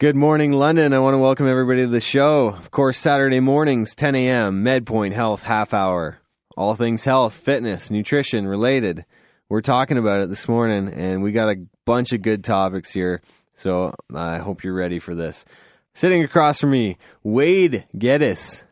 Good 0.00 0.16
morning, 0.16 0.52
London. 0.52 0.94
I 0.94 0.98
want 0.98 1.12
to 1.12 1.18
welcome 1.18 1.46
everybody 1.46 1.82
to 1.82 1.86
the 1.86 2.00
show. 2.00 2.48
Of 2.48 2.70
course, 2.70 2.96
Saturday 2.96 3.38
mornings, 3.38 3.94
10 3.94 4.14
a.m., 4.14 4.64
MedPoint 4.64 5.12
Health 5.12 5.42
Half 5.42 5.74
Hour. 5.74 6.16
All 6.56 6.74
things 6.74 7.04
health, 7.04 7.34
fitness, 7.34 7.90
nutrition 7.90 8.48
related. 8.48 9.04
We're 9.50 9.60
talking 9.60 9.98
about 9.98 10.22
it 10.22 10.30
this 10.30 10.48
morning, 10.48 10.88
and 10.88 11.22
we 11.22 11.32
got 11.32 11.50
a 11.50 11.66
bunch 11.84 12.14
of 12.14 12.22
good 12.22 12.44
topics 12.44 12.90
here. 12.90 13.20
So 13.56 13.94
I 14.14 14.38
hope 14.38 14.64
you're 14.64 14.72
ready 14.72 15.00
for 15.00 15.14
this. 15.14 15.44
Sitting 15.92 16.24
across 16.24 16.60
from 16.60 16.70
me, 16.70 16.96
Wade 17.22 17.84
Geddes. 17.98 18.64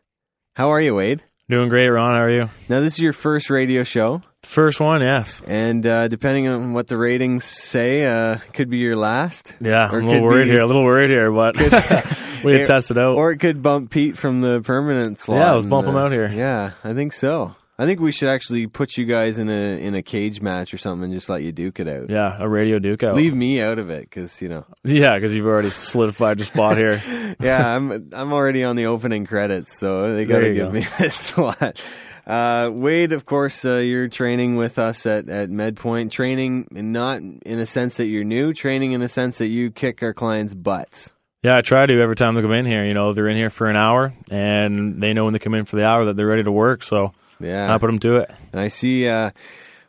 How 0.55 0.69
are 0.69 0.81
you, 0.81 0.95
Wade? 0.95 1.21
Doing 1.47 1.69
great, 1.69 1.89
Ron. 1.89 2.15
How 2.15 2.23
are 2.23 2.31
you? 2.31 2.49
Now, 2.69 2.79
this 2.79 2.93
is 2.93 3.01
your 3.01 3.13
first 3.13 3.51
radio 3.51 3.83
show. 3.83 4.23
First 4.43 4.79
one, 4.79 5.01
yes. 5.01 5.41
And 5.45 5.85
uh, 5.85 6.07
depending 6.07 6.47
on 6.47 6.73
what 6.73 6.87
the 6.87 6.97
ratings 6.97 7.45
say, 7.45 8.05
uh, 8.05 8.37
could 8.53 8.69
be 8.69 8.77
your 8.77 8.95
last. 8.95 9.53
Yeah, 9.61 9.87
I'm 9.91 10.03
a 10.05 10.07
little 10.07 10.23
worried 10.23 10.45
be- 10.45 10.51
here. 10.51 10.61
A 10.61 10.65
little 10.65 10.83
worried 10.83 11.09
here, 11.11 11.31
but 11.31 11.55
we 12.43 12.53
had 12.57 12.65
test 12.65 12.89
it 12.89 12.97
out. 12.97 13.15
Or 13.15 13.31
it 13.31 13.37
could 13.37 13.61
bump 13.61 13.91
Pete 13.91 14.17
from 14.17 14.41
the 14.41 14.61
permanent 14.61 15.19
slot. 15.19 15.39
Yeah, 15.39 15.51
let's 15.53 15.65
bump 15.65 15.87
him 15.87 15.95
uh, 15.95 16.05
out 16.05 16.11
here. 16.11 16.27
Yeah, 16.29 16.71
I 16.83 16.93
think 16.93 17.13
so. 17.13 17.55
I 17.77 17.85
think 17.85 18.01
we 18.01 18.11
should 18.11 18.27
actually 18.27 18.67
put 18.67 18.97
you 18.97 19.05
guys 19.05 19.37
in 19.37 19.49
a 19.49 19.81
in 19.81 19.95
a 19.95 20.01
cage 20.01 20.41
match 20.41 20.73
or 20.73 20.77
something 20.77 21.05
and 21.05 21.13
just 21.13 21.29
let 21.29 21.43
you 21.43 21.53
duke 21.53 21.79
it 21.79 21.87
out. 21.87 22.09
yeah, 22.09 22.35
a 22.37 22.49
radio 22.49 22.77
duke 22.77 23.03
out. 23.03 23.15
Leave 23.15 23.33
me 23.33 23.61
out 23.61 23.79
of 23.79 23.89
it 23.89 24.01
because 24.01 24.41
you 24.41 24.49
know. 24.49 24.65
Yeah, 24.83 25.15
because 25.15 25.33
you've 25.33 25.45
already 25.45 25.69
solidified 25.69 26.39
your 26.39 26.45
spot 26.45 26.75
here. 26.75 27.01
Yeah, 27.39 27.65
I'm 27.75 28.09
I'm 28.11 28.33
already 28.33 28.63
on 28.65 28.75
the 28.75 28.87
opening 28.87 29.25
credits, 29.25 29.77
so 29.77 30.13
they 30.15 30.25
got 30.25 30.39
to 30.39 30.53
give 30.53 30.67
go. 30.69 30.73
me 30.73 30.85
this 30.99 31.15
slot. 31.15 31.81
Uh, 32.29 32.69
Wade, 32.71 33.11
of 33.11 33.25
course, 33.25 33.65
uh, 33.65 33.77
you're 33.77 34.07
training 34.07 34.55
with 34.55 34.77
us 34.77 35.07
at, 35.07 35.27
at 35.29 35.49
MedPoint. 35.49 36.11
Training, 36.11 36.67
not 36.69 37.21
in 37.21 37.59
a 37.59 37.65
sense 37.65 37.97
that 37.97 38.05
you're 38.05 38.23
new, 38.23 38.53
training 38.53 38.91
in 38.91 39.01
a 39.01 39.07
sense 39.07 39.39
that 39.39 39.47
you 39.47 39.71
kick 39.71 40.03
our 40.03 40.13
clients' 40.13 40.53
butts. 40.53 41.11
Yeah, 41.41 41.57
I 41.57 41.61
try 41.61 41.87
to 41.87 41.99
every 41.99 42.15
time 42.15 42.35
they 42.35 42.41
come 42.43 42.51
in 42.51 42.67
here. 42.67 42.85
You 42.85 42.93
know, 42.93 43.13
they're 43.13 43.29
in 43.29 43.35
here 43.37 43.49
for 43.49 43.65
an 43.67 43.75
hour, 43.75 44.13
and 44.29 45.01
they 45.01 45.13
know 45.13 45.23
when 45.23 45.33
they 45.33 45.39
come 45.39 45.55
in 45.55 45.65
for 45.65 45.77
the 45.77 45.85
hour 45.85 46.05
that 46.05 46.17
they're 46.17 46.27
ready 46.27 46.43
to 46.43 46.51
work. 46.51 46.83
So 46.83 47.13
Yeah, 47.39 47.73
I 47.73 47.79
put 47.79 47.87
them 47.87 47.99
to 47.99 48.17
it. 48.17 48.31
And 48.51 48.61
I 48.61 48.67
see, 48.67 49.07
uh, 49.07 49.31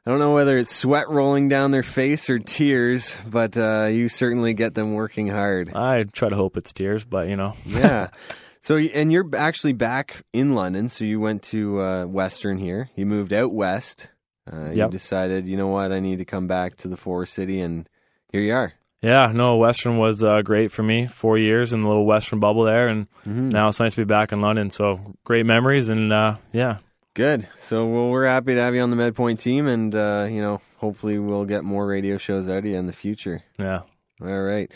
I 0.07 0.11
don't 0.11 0.19
know 0.19 0.33
whether 0.33 0.57
it's 0.57 0.75
sweat 0.75 1.11
rolling 1.11 1.51
down 1.51 1.73
their 1.73 1.83
face 1.83 2.31
or 2.31 2.39
tears, 2.39 3.19
but 3.29 3.59
uh, 3.59 3.87
you 3.87 4.09
certainly 4.09 4.55
get 4.55 4.75
them 4.75 4.95
working 4.95 5.29
hard. 5.29 5.77
I 5.77 6.05
try 6.05 6.31
to 6.31 6.37
hope 6.37 6.57
it's 6.57 6.73
tears, 6.73 7.05
but 7.05 7.29
you 7.29 7.37
know, 7.37 7.55
Yeah. 7.67 8.09
So, 8.63 8.77
and 8.77 9.11
you're 9.11 9.29
actually 9.37 9.73
back 9.73 10.23
in 10.33 10.55
London. 10.55 10.89
So 10.89 11.05
you 11.05 11.19
went 11.21 11.43
to 11.45 11.81
uh, 11.81 12.05
Western 12.07 12.59
here. 12.59 12.91
You 12.95 13.07
moved 13.07 13.33
out 13.33 13.53
west. 13.55 14.09
Uh, 14.53 14.71
You 14.71 14.89
decided, 14.89 15.49
you 15.49 15.57
know 15.57 15.69
what, 15.69 15.93
I 15.93 16.01
need 16.01 16.19
to 16.19 16.25
come 16.25 16.47
back 16.47 16.77
to 16.79 16.89
the 16.89 16.97
Forest 16.97 17.35
City, 17.35 17.61
and 17.61 17.89
here 18.33 18.41
you 18.43 18.53
are. 18.53 18.73
yeah, 19.01 19.31
no, 19.33 19.57
Western 19.57 19.97
was 19.99 20.23
uh, 20.23 20.43
great 20.43 20.73
for 20.73 20.83
me. 20.83 21.07
Four 21.07 21.39
years 21.39 21.73
in 21.73 21.81
the 21.81 21.87
little 21.89 22.05
Western 22.05 22.39
bubble 22.41 22.65
there, 22.65 22.89
and 22.89 23.07
Mm-hmm. 23.27 23.49
now 23.51 23.69
it's 23.69 23.79
nice 23.81 23.95
to 23.95 24.01
be 24.01 24.05
back 24.05 24.33
in 24.33 24.41
London. 24.41 24.71
So 24.71 25.15
great 25.25 25.47
memories, 25.47 25.89
and 25.89 26.13
uh, 26.13 26.37
yeah, 26.53 26.79
Good. 27.15 27.49
So, 27.59 27.87
well, 27.87 28.09
we're 28.09 28.27
happy 28.27 28.55
to 28.55 28.61
have 28.61 28.75
you 28.75 28.83
on 28.83 28.91
the 28.91 28.97
MedPoint 28.97 29.39
team, 29.41 29.67
and 29.69 29.95
uh, 29.95 30.27
you 30.31 30.41
know, 30.43 30.61
hopefully, 30.79 31.19
we'll 31.19 31.45
get 31.45 31.65
more 31.65 31.87
radio 31.87 32.19
shows 32.19 32.49
out 32.49 32.59
of 32.59 32.67
you 32.67 32.77
in 32.77 32.87
the 32.87 32.93
future. 32.93 33.43
yeah. 33.59 33.81
All 34.23 34.43
right. 34.43 34.71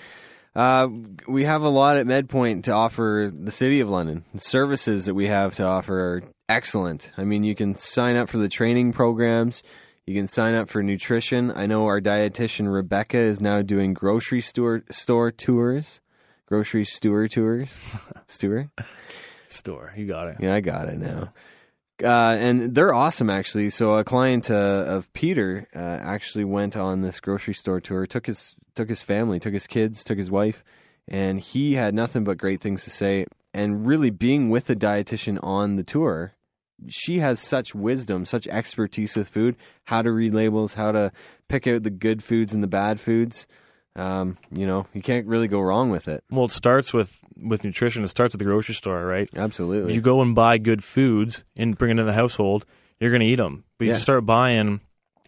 Uh, 0.55 0.88
we 1.27 1.44
have 1.44 1.62
a 1.62 1.69
lot 1.69 1.97
at 1.97 2.06
MedPoint 2.06 2.64
to 2.64 2.72
offer 2.72 3.30
the 3.33 3.50
city 3.50 3.80
of 3.80 3.88
London. 3.88 4.24
The 4.33 4.41
services 4.41 5.06
that 5.06 5.14
we 5.14 5.27
have 5.27 5.55
to 5.56 5.64
offer 5.64 5.98
are 5.98 6.22
excellent. 6.48 7.11
I 7.16 7.24
mean, 7.24 7.42
you 7.42 7.55
can 7.55 7.74
sign 7.74 8.16
up 8.16 8.28
for 8.28 8.38
the 8.38 8.48
training 8.48 8.92
programs. 8.92 9.62
You 10.06 10.14
can 10.14 10.28
sign 10.28 10.55
up 10.55 10.69
for 10.69 10.83
nutrition. 10.83 11.50
I 11.50 11.66
know 11.66 11.86
our 11.86 12.00
dietitian 12.00 12.72
Rebecca 12.72 13.16
is 13.19 13.41
now 13.41 13.62
doing 13.62 13.94
grocery 13.94 14.42
store 14.42 14.84
store 14.91 15.30
tours, 15.33 16.00
grocery 16.46 16.84
store 16.84 17.27
tours. 17.27 17.77
Stewart. 18.27 18.68
Store, 19.46 19.92
you 19.96 20.06
got 20.06 20.28
it. 20.28 20.36
Yeah, 20.41 20.55
I 20.55 20.61
got 20.61 20.89
it 20.89 20.98
now. 20.98 21.33
Uh, 22.02 22.36
and 22.38 22.74
they're 22.74 22.94
awesome, 22.94 23.30
actually. 23.30 23.70
So 23.70 23.94
a 23.94 24.04
client 24.04 24.50
uh, 24.50 24.84
of 24.86 25.12
Peter 25.12 25.68
uh, 25.74 25.78
actually 25.78 26.44
went 26.44 26.77
on 26.77 27.02
this 27.02 27.20
grocery 27.20 27.55
store 27.55 27.80
tour. 27.80 28.06
took 28.06 28.27
his 28.27 28.56
took 28.74 28.88
his 28.88 29.02
family, 29.02 29.38
took 29.38 29.55
his 29.55 29.68
kids, 29.68 30.02
took 30.02 30.18
his 30.18 30.30
wife, 30.30 30.64
and 31.06 31.38
he 31.38 31.74
had 31.74 31.94
nothing 31.94 32.24
but 32.24 32.38
great 32.38 32.60
things 32.60 32.83
to 32.84 32.90
say. 32.90 33.27
And 33.52 33.86
really, 33.86 34.10
being 34.10 34.50
with 34.50 34.64
the 34.66 34.74
dietitian 34.74 35.38
on 35.42 35.77
the 35.77 35.84
tour, 35.84 36.34
she 36.88 37.20
has 37.20 37.38
such 37.38 37.74
wisdom, 37.74 38.27
such 38.27 38.48
expertise 38.48 39.14
with 39.14 39.28
food, 39.28 39.56
how 39.84 40.02
to 40.02 40.10
read 40.10 40.34
labels, 40.34 40.74
how 40.74 40.90
to 40.90 41.12
pick 41.48 41.68
out 41.68 41.84
the 41.84 41.90
good 41.90 42.24
foods 42.24 42.52
and 42.52 42.62
the 42.62 42.68
bad 42.68 42.98
foods. 42.98 43.46
Um, 43.96 44.36
you 44.50 44.66
know, 44.66 44.86
you 44.92 45.02
can't 45.02 45.27
really 45.27 45.46
go 45.48 45.60
wrong 45.60 45.90
with 45.90 46.08
it. 46.08 46.24
Well, 46.30 46.46
it 46.46 46.50
starts 46.50 46.92
with 46.92 47.20
with 47.36 47.64
nutrition. 47.64 48.02
It 48.02 48.08
starts 48.08 48.34
at 48.34 48.38
the 48.38 48.44
grocery 48.44 48.74
store, 48.74 49.05
right? 49.06 49.28
Absolutely. 49.36 49.90
If 49.90 49.94
you 49.96 50.02
go 50.02 50.20
and 50.20 50.34
buy 50.34 50.58
good 50.58 50.82
foods 50.82 51.44
and 51.56 51.77
bring 51.78 51.90
it 51.90 51.92
into 51.92 52.04
the 52.04 52.12
household, 52.12 52.64
you're 52.98 53.10
going 53.10 53.20
to 53.20 53.27
eat 53.27 53.36
them. 53.36 53.64
But 53.78 53.86
Yeah. 53.86 53.94
you 53.94 54.00
start 54.00 54.27
buying, 54.27 54.80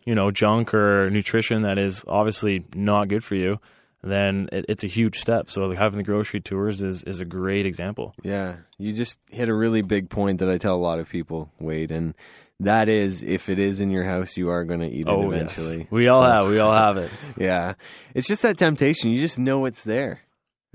you 0.05 0.15
know, 0.15 0.31
junk 0.31 0.75
or 0.75 1.11
nutrition 1.11 1.63
that 1.63 1.79
is 1.79 2.05
obviously 2.09 2.65
not 2.75 3.09
good 3.09 3.23
for 3.23 3.35
you, 3.37 3.61
then 4.03 4.49
it, 4.53 4.65
it's 4.69 4.83
a 4.85 4.89
huge 4.89 5.19
step. 5.19 5.51
So 5.51 5.71
having 5.73 5.99
the 5.99 6.05
grocery 6.05 6.41
tours 6.41 6.83
is 6.83 7.05
is 7.05 7.21
a 7.21 7.25
great 7.25 7.67
example. 7.67 8.15
Yeah, 8.23 8.57
you 8.79 8.93
just 8.93 9.19
hit 9.31 9.49
a 9.49 9.55
really 9.55 9.83
big 9.83 10.11
point 10.11 10.39
that 10.41 10.49
I 10.51 10.59
tell 10.59 10.75
a 10.75 10.85
lot 10.89 10.99
of 10.99 11.09
people, 11.09 11.51
Wade, 11.61 11.91
and 11.93 12.15
that 12.61 12.89
is 12.89 13.23
if 13.23 13.49
it 13.49 13.59
is 13.59 13.81
in 13.81 13.91
your 13.91 14.05
house, 14.05 14.37
you 14.37 14.49
are 14.51 14.65
going 14.65 14.81
to 14.81 14.89
eat 14.89 15.09
it 15.09 15.11
Oh, 15.11 15.31
eventually. 15.31 15.79
yes. 15.81 15.87
we 15.91 16.09
all 16.09 16.23
So, 16.23 16.31
have, 16.31 16.49
we 16.49 16.59
all 16.59 16.73
have 16.75 16.97
it. 16.97 17.11
Yeah, 17.39 17.75
it's 18.15 18.27
just 18.27 18.43
that 18.43 18.57
temptation. 18.59 19.11
You 19.11 19.21
just 19.21 19.39
know 19.39 19.65
it's 19.67 19.85
there. 19.85 20.21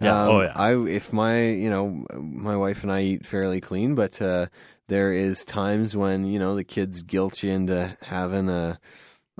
Yeah, 0.02 0.24
Um, 0.24 0.30
oh, 0.30 0.42
yeah. 0.42 0.53
I 0.56 0.75
if 0.88 1.12
my 1.14 1.42
you 1.44 1.69
know 1.69 2.06
my 2.19 2.56
wife 2.56 2.84
and 2.84 2.92
I 2.92 3.02
eat 3.02 3.25
fairly 3.25 3.62
clean, 3.62 3.96
but 3.96 4.22
uh, 4.22 4.47
there 4.88 5.14
is 5.14 5.44
times 5.46 5.96
when 5.96 6.25
you 6.25 6.40
know 6.40 6.56
the 6.56 6.64
kids 6.64 7.02
guilt 7.03 7.44
you 7.44 7.52
into 7.52 7.96
having 8.02 8.50
a. 8.50 8.80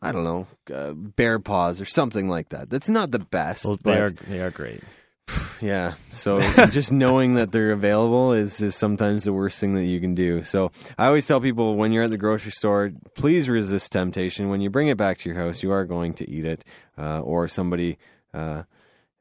I 0.04 0.12
don't 0.12 0.24
know, 0.24 0.48
uh, 0.74 0.94
bear 0.94 1.38
paws 1.38 1.80
or 1.80 1.86
something 1.86 2.28
like 2.28 2.50
that. 2.50 2.72
That's 2.72 2.90
not 2.90 3.12
the 3.12 3.20
best. 3.20 3.66
Well, 3.66 3.78
they 3.84 4.00
are 4.00 4.10
they 4.10 4.40
are 4.42 4.50
great. 4.50 4.82
yeah. 5.62 5.96
So 6.12 6.40
just 6.70 6.92
knowing 6.92 7.36
that 7.36 7.52
they're 7.52 7.72
available 7.72 8.34
is, 8.34 8.62
is 8.62 8.76
sometimes 8.76 9.24
the 9.24 9.34
worst 9.34 9.60
thing 9.60 9.76
that 9.76 9.86
you 9.86 10.00
can 10.00 10.16
do. 10.16 10.44
So 10.44 10.72
I 10.98 11.08
always 11.08 11.28
tell 11.28 11.42
people 11.42 11.76
when 11.76 11.92
you're 11.92 12.04
at 12.04 12.12
the 12.12 12.18
grocery 12.18 12.52
store, 12.52 12.92
please 13.16 13.50
resist 13.50 13.92
temptation. 13.92 14.50
When 14.50 14.62
you 14.62 14.70
bring 14.70 14.88
it 14.88 14.98
back 14.98 15.18
to 15.20 15.30
your 15.30 15.38
house, 15.38 15.64
you 15.64 15.72
are 15.72 15.86
going 15.86 16.14
to 16.16 16.30
eat 16.30 16.46
it, 16.46 16.64
uh, 16.98 17.20
or 17.20 17.48
somebody. 17.48 17.98
Uh, 18.34 18.64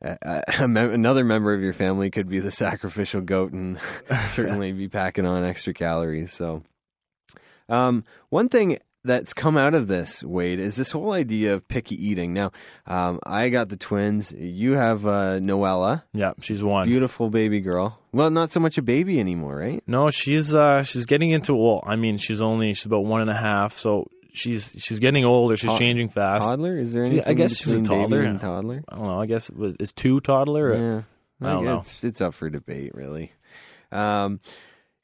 another 0.58 1.24
member 1.24 1.52
of 1.52 1.60
your 1.60 1.74
family 1.74 2.10
could 2.10 2.28
be 2.28 2.40
the 2.40 2.50
sacrificial 2.50 3.20
goat 3.20 3.52
and 3.52 3.78
certainly 4.28 4.72
be 4.72 4.88
packing 4.88 5.26
on 5.26 5.44
extra 5.44 5.74
calories. 5.74 6.32
So, 6.32 6.62
um, 7.68 8.04
one 8.30 8.48
thing 8.48 8.78
that's 9.04 9.32
come 9.32 9.56
out 9.56 9.74
of 9.74 9.88
this, 9.88 10.22
Wade, 10.22 10.60
is 10.60 10.76
this 10.76 10.90
whole 10.90 11.12
idea 11.12 11.54
of 11.54 11.66
picky 11.68 11.94
eating. 11.94 12.34
Now, 12.34 12.50
um, 12.86 13.18
I 13.24 13.48
got 13.48 13.68
the 13.70 13.76
twins. 13.76 14.32
You 14.36 14.72
have 14.72 15.06
uh, 15.06 15.38
Noella, 15.40 16.02
Yeah, 16.12 16.32
she's 16.40 16.62
one. 16.62 16.86
beautiful 16.86 17.30
baby 17.30 17.60
girl. 17.60 17.98
Well, 18.12 18.30
not 18.30 18.50
so 18.50 18.60
much 18.60 18.76
a 18.78 18.82
baby 18.82 19.18
anymore, 19.20 19.56
right? 19.56 19.82
No, 19.86 20.10
she's 20.10 20.54
uh 20.54 20.82
she's 20.82 21.06
getting 21.06 21.30
into 21.30 21.54
well, 21.54 21.82
I 21.86 21.96
mean, 21.96 22.18
she's 22.18 22.40
only 22.40 22.74
she's 22.74 22.86
about 22.86 23.04
one 23.04 23.20
and 23.22 23.30
a 23.30 23.34
half, 23.34 23.76
so 23.78 24.06
she's 24.32 24.74
she's 24.78 24.98
getting 24.98 25.24
older. 25.24 25.56
She's 25.56 25.70
To- 25.70 25.78
changing 25.78 26.08
fast. 26.10 26.42
Toddler? 26.42 26.76
Is 26.78 26.92
there 26.92 27.04
anything 27.04 27.28
I 27.28 27.34
guess 27.34 27.56
she's 27.56 27.78
a 27.78 27.82
toddler. 27.82 28.22
and 28.22 28.40
toddler? 28.40 28.82
I 28.88 28.96
don't 28.96 29.06
know. 29.06 29.20
I 29.20 29.26
guess 29.26 29.48
it 29.48 29.56
was, 29.56 29.74
is 29.80 29.92
two 29.92 30.20
toddler. 30.20 30.70
or- 30.72 30.74
Yeah, 30.74 31.02
I 31.40 31.52
don't 31.52 31.64
know. 31.64 31.78
It's, 31.78 32.04
it's 32.04 32.20
up 32.20 32.34
for 32.34 32.50
debate, 32.50 32.94
really. 32.94 33.32
Um, 33.92 34.40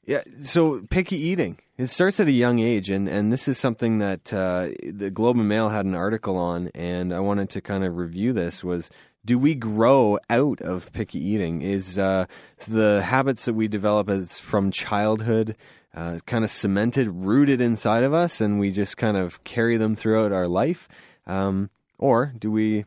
yeah. 0.07 0.23
So 0.41 0.81
picky 0.89 1.17
eating. 1.17 1.59
It 1.77 1.87
starts 1.87 2.19
at 2.19 2.27
a 2.27 2.31
young 2.31 2.57
age, 2.57 2.89
and, 2.89 3.07
and 3.07 3.31
this 3.31 3.47
is 3.47 3.59
something 3.59 3.99
that 3.99 4.33
uh, 4.33 4.69
the 4.83 5.11
Globe 5.11 5.37
and 5.37 5.47
Mail 5.47 5.69
had 5.69 5.85
an 5.85 5.93
article 5.93 6.37
on, 6.37 6.71
and 6.73 7.13
I 7.13 7.19
wanted 7.19 7.51
to 7.51 7.61
kind 7.61 7.83
of 7.83 7.97
review 7.97 8.33
this. 8.33 8.63
Was 8.63 8.89
do 9.23 9.37
we 9.37 9.53
grow 9.53 10.17
out 10.29 10.61
of 10.61 10.91
picky 10.93 11.23
eating? 11.23 11.61
Is 11.61 11.99
uh, 11.99 12.25
the 12.67 13.03
habits 13.03 13.45
that 13.45 13.53
we 13.53 13.67
develop 13.67 14.09
as 14.09 14.39
from 14.39 14.71
childhood 14.71 15.55
uh, 15.93 16.17
kind 16.25 16.43
of 16.43 16.49
cemented, 16.49 17.09
rooted 17.09 17.61
inside 17.61 18.03
of 18.03 18.13
us, 18.13 18.41
and 18.41 18.59
we 18.59 18.71
just 18.71 18.97
kind 18.97 19.17
of 19.17 19.43
carry 19.43 19.77
them 19.77 19.95
throughout 19.95 20.31
our 20.31 20.47
life, 20.47 20.87
um, 21.27 21.69
or 21.99 22.33
do 22.39 22.49
we 22.51 22.85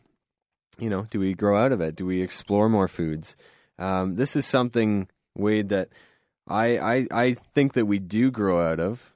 you 0.81 0.89
know, 0.89 1.07
do 1.11 1.21
we 1.21 1.35
grow 1.35 1.63
out 1.63 1.73
of 1.73 1.81
it? 1.81 1.95
Do 1.95 2.07
we 2.07 2.23
explore 2.23 2.69
more 2.69 2.89
foods? 2.89 3.37
Um, 3.79 4.17
this 4.17 4.35
is 4.35 4.47
something, 4.47 5.09
Wade, 5.37 5.69
that 5.69 5.91
I, 6.51 6.97
I 6.97 7.07
I 7.11 7.35
think 7.55 7.75
that 7.75 7.87
we 7.87 7.99
do 7.99 8.31
grow 8.31 8.61
out 8.61 8.81
of. 8.81 9.15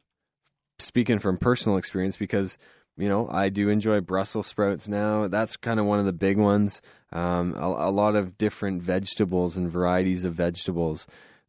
Speaking 0.79 1.19
from 1.19 1.39
personal 1.39 1.79
experience, 1.79 2.17
because 2.17 2.59
you 2.97 3.09
know 3.09 3.29
I 3.31 3.49
do 3.49 3.69
enjoy 3.69 4.01
Brussels 4.01 4.47
sprouts 4.47 4.89
now. 4.89 5.29
That's 5.29 5.57
kind 5.57 5.79
of 5.79 5.87
one 5.87 5.99
of 5.99 6.07
the 6.07 6.13
big 6.13 6.37
ones. 6.39 6.81
Um, 7.13 7.55
a, 7.55 7.89
a 7.89 7.91
lot 7.91 8.17
of 8.17 8.37
different 8.39 8.83
vegetables 8.83 9.57
and 9.57 9.71
varieties 9.71 10.25
of 10.25 10.35
vegetables, 10.35 11.07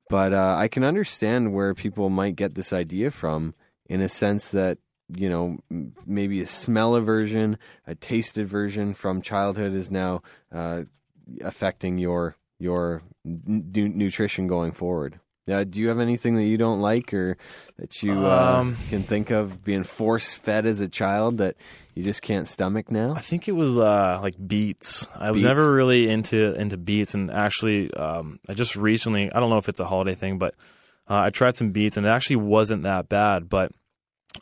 but 0.10 0.32
uh, 0.34 0.56
I 0.58 0.68
can 0.68 0.84
understand 0.84 1.54
where 1.54 1.74
people 1.74 2.10
might 2.10 2.36
get 2.36 2.54
this 2.54 2.72
idea 2.72 3.10
from, 3.10 3.56
in 3.88 4.02
a 4.02 4.10
sense 4.10 4.50
that 4.50 4.78
you 5.16 5.30
know 5.30 5.58
maybe 6.06 6.42
a 6.42 6.48
smell 6.48 6.96
aversion, 6.96 7.58
a 7.88 7.96
tasted 7.96 8.46
version 8.46 8.94
from 8.94 9.22
childhood 9.22 9.74
is 9.74 9.90
now 9.90 10.22
uh, 10.54 10.84
affecting 11.42 11.98
your 11.98 12.38
your 12.60 13.02
n- 13.26 13.64
nutrition 13.74 14.48
going 14.48 14.72
forward. 14.72 15.20
Yeah, 15.48 15.64
do 15.64 15.80
you 15.80 15.90
have 15.90 16.00
anything 16.00 16.36
that 16.36 16.44
you 16.46 16.58
don't 16.58 16.82
like 16.82 17.14
or 17.14 17.38
that 17.78 18.02
you 18.02 18.14
uh, 18.26 18.58
Um, 18.62 18.76
can 18.90 19.04
think 19.04 19.30
of 19.30 19.64
being 19.64 19.84
force 19.84 20.34
fed 20.34 20.66
as 20.66 20.80
a 20.80 20.88
child 20.88 21.38
that 21.38 21.56
you 21.94 22.04
just 22.04 22.24
can't 22.24 22.48
stomach 22.48 22.90
now? 22.90 23.14
I 23.16 23.20
think 23.20 23.48
it 23.48 23.52
was 23.52 23.78
uh, 23.78 24.20
like 24.24 24.34
beets. 24.48 25.08
I 25.14 25.30
was 25.30 25.44
Beets? 25.44 25.48
never 25.48 25.72
really 25.72 26.10
into 26.10 26.54
into 26.60 26.78
beets, 26.78 27.14
and 27.14 27.30
actually, 27.30 27.94
um, 27.94 28.40
I 28.50 28.56
just 28.56 28.76
recently. 28.76 29.32
I 29.32 29.40
don't 29.40 29.52
know 29.52 29.58
if 29.60 29.70
it's 29.70 29.80
a 29.80 29.86
holiday 29.86 30.16
thing, 30.16 30.40
but 30.40 30.56
uh, 31.08 31.20
I 31.26 31.30
tried 31.30 31.56
some 31.56 31.70
beets, 31.72 31.96
and 31.96 32.08
it 32.08 32.10
actually 32.10 32.38
wasn't 32.38 32.82
that 32.84 33.08
bad. 33.08 33.48
But 33.48 33.72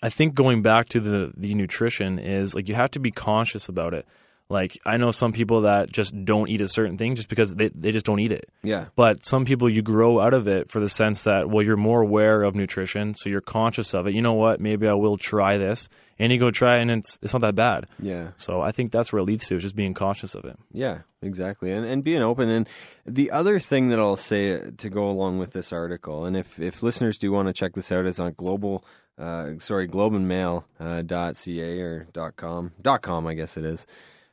I 0.02 0.08
think 0.10 0.36
going 0.36 0.62
back 0.62 0.88
to 0.90 1.02
the 1.02 1.34
the 1.36 1.54
nutrition 1.54 2.18
is 2.18 2.56
like 2.56 2.70
you 2.70 2.76
have 2.76 2.92
to 2.92 3.00
be 3.00 3.12
conscious 3.12 3.68
about 3.68 3.94
it. 3.94 4.08
Like 4.54 4.78
I 4.86 4.98
know 4.98 5.12
some 5.12 5.34
people 5.34 5.62
that 5.62 5.92
just 5.92 6.14
don't 6.26 6.48
eat 6.48 6.62
a 6.62 6.68
certain 6.68 6.98
thing 6.98 7.16
just 7.16 7.28
because 7.28 7.54
they 7.56 7.70
they 7.70 7.92
just 7.92 8.06
don't 8.06 8.20
eat 8.20 8.32
it. 8.32 8.46
Yeah, 8.62 8.86
But 8.96 9.26
some 9.26 9.46
people 9.46 9.68
you 9.70 9.82
grow 9.82 10.20
out 10.20 10.34
of 10.34 10.48
it 10.48 10.72
for 10.72 10.80
the 10.80 10.88
sense 10.90 11.24
that 11.24 11.50
well 11.50 11.66
you're 11.66 11.76
more 11.76 12.02
aware 12.02 12.44
of 12.44 12.54
nutrition, 12.56 13.16
so 13.16 13.30
you're 13.30 13.42
conscious 13.42 13.94
of 13.94 14.06
it. 14.08 14.14
You 14.14 14.22
know 14.22 14.34
what? 14.34 14.60
Maybe 14.62 14.88
I 14.88 14.94
will 14.94 15.18
try 15.18 15.58
this, 15.58 15.90
and 16.20 16.32
you 16.32 16.38
go 16.40 16.52
try, 16.52 16.78
it 16.78 16.82
and 16.84 16.92
it's 16.92 17.18
it's 17.24 17.34
not 17.34 17.42
that 17.42 17.56
bad. 17.56 17.88
yeah. 18.00 18.28
So 18.38 18.62
I 18.62 18.72
think 18.72 18.92
that's 18.92 19.12
where 19.12 19.22
it 19.22 19.26
leads 19.26 19.48
to, 19.48 19.56
is 19.56 19.64
just 19.64 19.76
being 19.76 19.94
conscious 19.96 20.36
of 20.36 20.46
it. 20.46 20.58
Yeah, 20.72 21.00
exactly, 21.22 21.72
and 21.72 21.84
and 21.86 22.04
being 22.04 22.22
open. 22.22 22.50
And 22.50 22.70
the 23.06 23.32
other 23.32 23.58
thing 23.60 23.90
that 23.90 24.00
I'll 24.00 24.16
say 24.16 24.60
to 24.84 24.90
go 24.90 25.10
along 25.10 25.40
with 25.40 25.52
this 25.54 25.74
article, 25.74 26.26
and 26.26 26.38
if 26.38 26.60
if 26.60 26.84
listeners 26.84 27.18
do 27.18 27.32
want 27.32 27.48
to 27.48 27.54
check 27.54 27.74
this 27.74 27.92
out, 27.92 28.06
it's 28.06 28.20
on 28.20 28.34
global, 28.34 28.86
uh, 29.18 29.54
sorry, 29.60 29.88
globeandmail 29.88 30.64
uh, 30.80 31.02
dot 31.02 31.38
ca 31.38 31.80
or 31.82 32.08
dot 32.14 32.36
com 32.36 32.72
dot 32.82 33.02
com, 33.02 33.26
I 33.26 33.34
guess 33.34 33.58
it 33.58 33.66
is. 33.66 33.88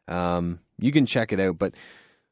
Um, 0.08 0.60
you 0.78 0.92
can 0.92 1.06
check 1.06 1.32
it 1.32 1.40
out. 1.40 1.58
But 1.58 1.74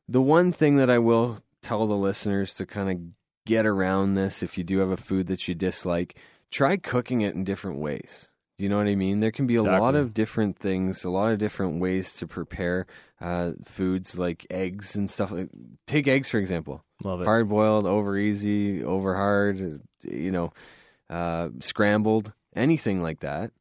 the 0.08 0.22
one 0.22 0.52
thing 0.52 0.76
that 0.76 0.90
I 0.90 0.98
will 0.98 1.38
tell 1.62 1.86
the 1.86 1.96
listeners 1.96 2.54
to 2.54 2.66
kind 2.66 2.90
of 2.90 2.98
get 3.46 3.66
around 3.66 4.14
this, 4.14 4.42
if 4.42 4.58
you 4.58 4.64
do 4.64 4.78
have 4.78 4.90
a 4.90 4.96
food 4.96 5.26
that 5.28 5.48
you 5.48 5.54
dislike, 5.54 6.16
try 6.50 6.76
cooking 6.76 7.20
it 7.22 7.34
in 7.34 7.44
different 7.44 7.78
ways. 7.78 8.28
Do 8.58 8.64
you 8.64 8.68
know 8.70 8.78
what 8.78 8.88
I 8.88 8.96
mean? 8.96 9.20
There 9.20 9.30
can 9.30 9.46
be 9.46 9.54
a 9.54 9.62
lot 9.62 9.94
of 9.94 10.12
different 10.14 10.58
things, 10.58 11.04
a 11.04 11.10
lot 11.10 11.30
of 11.32 11.38
different 11.38 11.80
ways 11.80 12.12
to 12.14 12.26
prepare 12.26 12.86
uh, 13.20 13.52
foods 13.64 14.18
like 14.18 14.46
eggs 14.50 14.96
and 14.96 15.08
stuff. 15.08 15.30
like- 15.30 15.48
Take 15.86 16.08
eggs 16.08 16.28
for 16.28 16.38
example: 16.38 16.82
Love 17.04 17.20
it. 17.20 17.24
hard 17.26 17.48
boiled, 17.48 17.86
over 17.86 18.16
easy, 18.18 18.82
over 18.82 19.14
hard, 19.14 19.80
you 20.02 20.30
know, 20.32 20.52
uh, 21.08 21.50
scrambled, 21.60 22.32
anything 22.56 23.00
like 23.00 23.20
that. 23.20 23.52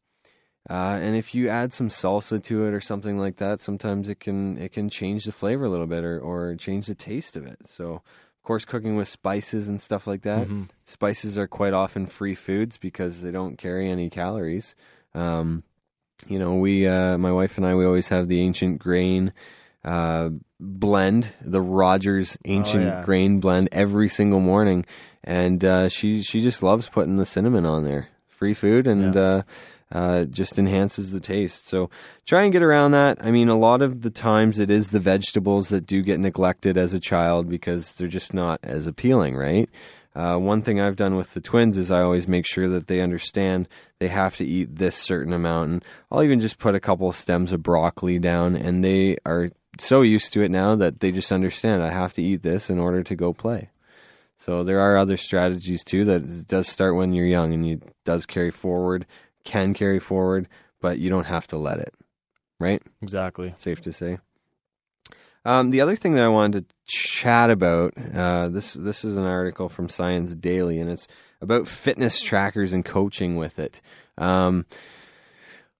Uh, 0.69 0.99
and 1.01 1.15
if 1.15 1.33
you 1.33 1.47
add 1.47 1.71
some 1.71 1.87
salsa 1.87 2.43
to 2.43 2.65
it 2.65 2.73
or 2.73 2.81
something 2.81 3.17
like 3.17 3.37
that, 3.37 3.61
sometimes 3.61 4.09
it 4.09 4.19
can 4.19 4.57
it 4.57 4.73
can 4.73 4.89
change 4.89 5.25
the 5.25 5.31
flavor 5.31 5.65
a 5.65 5.69
little 5.69 5.87
bit 5.87 6.03
or, 6.03 6.19
or 6.19 6.55
change 6.55 6.87
the 6.87 6.95
taste 6.95 7.37
of 7.37 7.45
it. 7.45 7.57
So, 7.67 7.93
of 7.93 8.43
course, 8.43 8.65
cooking 8.65 8.97
with 8.97 9.07
spices 9.07 9.69
and 9.69 9.79
stuff 9.79 10.07
like 10.07 10.23
that. 10.23 10.47
Mhm. 10.47 10.67
Spices 10.83 11.37
are 11.37 11.47
quite 11.47 11.73
often 11.73 12.05
free 12.05 12.35
foods 12.35 12.77
because 12.77 13.21
they 13.21 13.31
don't 13.31 13.57
carry 13.57 13.89
any 13.89 14.09
calories. 14.09 14.75
Um, 15.15 15.63
you 16.27 16.37
know, 16.37 16.55
we, 16.55 16.85
uh, 16.85 17.17
my 17.17 17.31
wife 17.31 17.57
and 17.57 17.65
I, 17.65 17.75
we 17.75 17.85
always 17.85 18.09
have 18.09 18.27
the 18.27 18.41
ancient 18.41 18.79
grain 18.79 19.31
uh, 19.85 20.31
blend, 20.59 21.31
the 21.39 21.61
Rogers 21.61 22.37
ancient 22.43 22.83
yeah. 22.83 23.03
grain 23.03 23.39
blend 23.39 23.69
every 23.71 24.09
single 24.09 24.41
morning, 24.41 24.85
and 25.23 25.63
uh, 25.63 25.87
she 25.87 26.23
she 26.23 26.41
just 26.41 26.61
loves 26.61 26.89
putting 26.89 27.15
the 27.15 27.25
cinnamon 27.25 27.65
on 27.65 27.85
there. 27.85 28.09
Free 28.27 28.53
food 28.53 28.85
and. 28.85 29.15
Uh, 29.15 29.43
uh, 29.91 30.25
just 30.25 30.59
enhances 30.59 31.11
the 31.11 31.19
taste. 31.19 31.67
So 31.67 31.89
try 32.25 32.43
and 32.43 32.51
get 32.51 32.63
around 32.63 32.91
that. 32.91 33.17
I 33.21 33.31
mean, 33.31 33.49
a 33.49 33.57
lot 33.57 33.81
of 33.81 34.01
the 34.01 34.09
times 34.09 34.59
it 34.59 34.69
is 34.69 34.89
the 34.89 34.99
vegetables 34.99 35.69
that 35.69 35.85
do 35.85 36.01
get 36.01 36.19
neglected 36.19 36.77
as 36.77 36.93
a 36.93 36.99
child 36.99 37.49
because 37.49 37.93
they're 37.93 38.07
just 38.07 38.33
not 38.33 38.59
as 38.63 38.87
appealing, 38.87 39.35
right? 39.35 39.69
Uh, 40.17 40.35
one 40.35 40.63
thing 40.63 40.81
I've 40.81 40.95
done 40.95 41.15
with 41.15 41.35
the 41.35 41.41
twins 41.41 41.77
is 41.77 41.91
I 41.91 42.01
always 42.01 42.27
make 42.27 42.47
sure 42.47 42.67
that 42.69 42.87
they 42.87 43.01
understand 43.01 43.67
they 43.99 44.07
have 44.07 44.35
to 44.37 44.45
eat 44.45 44.75
this 44.75 44.95
certain 44.95 45.31
amount. 45.31 45.69
And 45.69 45.85
I'll 46.11 46.23
even 46.23 46.39
just 46.39 46.57
put 46.57 46.73
a 46.73 46.79
couple 46.79 47.07
of 47.07 47.15
stems 47.15 47.51
of 47.51 47.61
broccoli 47.61 48.17
down, 48.17 48.55
and 48.55 48.83
they 48.83 49.17
are 49.27 49.51
so 49.79 50.01
used 50.01 50.33
to 50.33 50.41
it 50.41 50.49
now 50.49 50.75
that 50.75 51.01
they 51.01 51.11
just 51.11 51.31
understand 51.31 51.83
I 51.83 51.91
have 51.91 52.13
to 52.13 52.23
eat 52.23 52.41
this 52.41 52.71
in 52.71 52.79
order 52.79 53.03
to 53.03 53.15
go 53.15 53.31
play. 53.31 53.69
So 54.39 54.63
there 54.63 54.79
are 54.79 54.97
other 54.97 55.17
strategies 55.17 55.83
too 55.83 56.05
that 56.05 56.47
does 56.47 56.67
start 56.67 56.95
when 56.95 57.13
you're 57.13 57.25
young 57.25 57.53
and 57.53 57.65
it 57.65 57.83
does 58.03 58.25
carry 58.25 58.51
forward, 58.51 59.05
can 59.47 59.73
carry 59.73 59.99
forward, 59.99 60.47
but 60.81 60.99
you 60.99 61.09
don't 61.09 61.25
have 61.25 61.47
to 61.47 61.57
let 61.57 61.79
it. 61.79 61.93
Right? 62.59 62.81
Exactly. 63.01 63.55
Safe 63.57 63.81
to 63.81 63.93
say. 63.93 64.17
Um, 65.45 65.69
the 65.69 65.79
other 65.79 65.95
thing 65.95 66.15
that 66.15 66.25
I 66.25 66.27
wanted 66.27 66.67
to 66.67 66.75
chat 66.85 67.49
about 67.49 67.93
uh, 68.13 68.49
this 68.49 68.73
this 68.73 69.05
is 69.05 69.15
an 69.15 69.23
article 69.23 69.69
from 69.69 69.87
Science 69.87 70.35
Daily, 70.35 70.79
and 70.79 70.89
it's 70.89 71.07
about 71.39 71.69
fitness 71.69 72.19
trackers 72.19 72.73
and 72.73 72.83
coaching 72.83 73.37
with 73.37 73.57
it. 73.57 73.79
Um, 74.17 74.65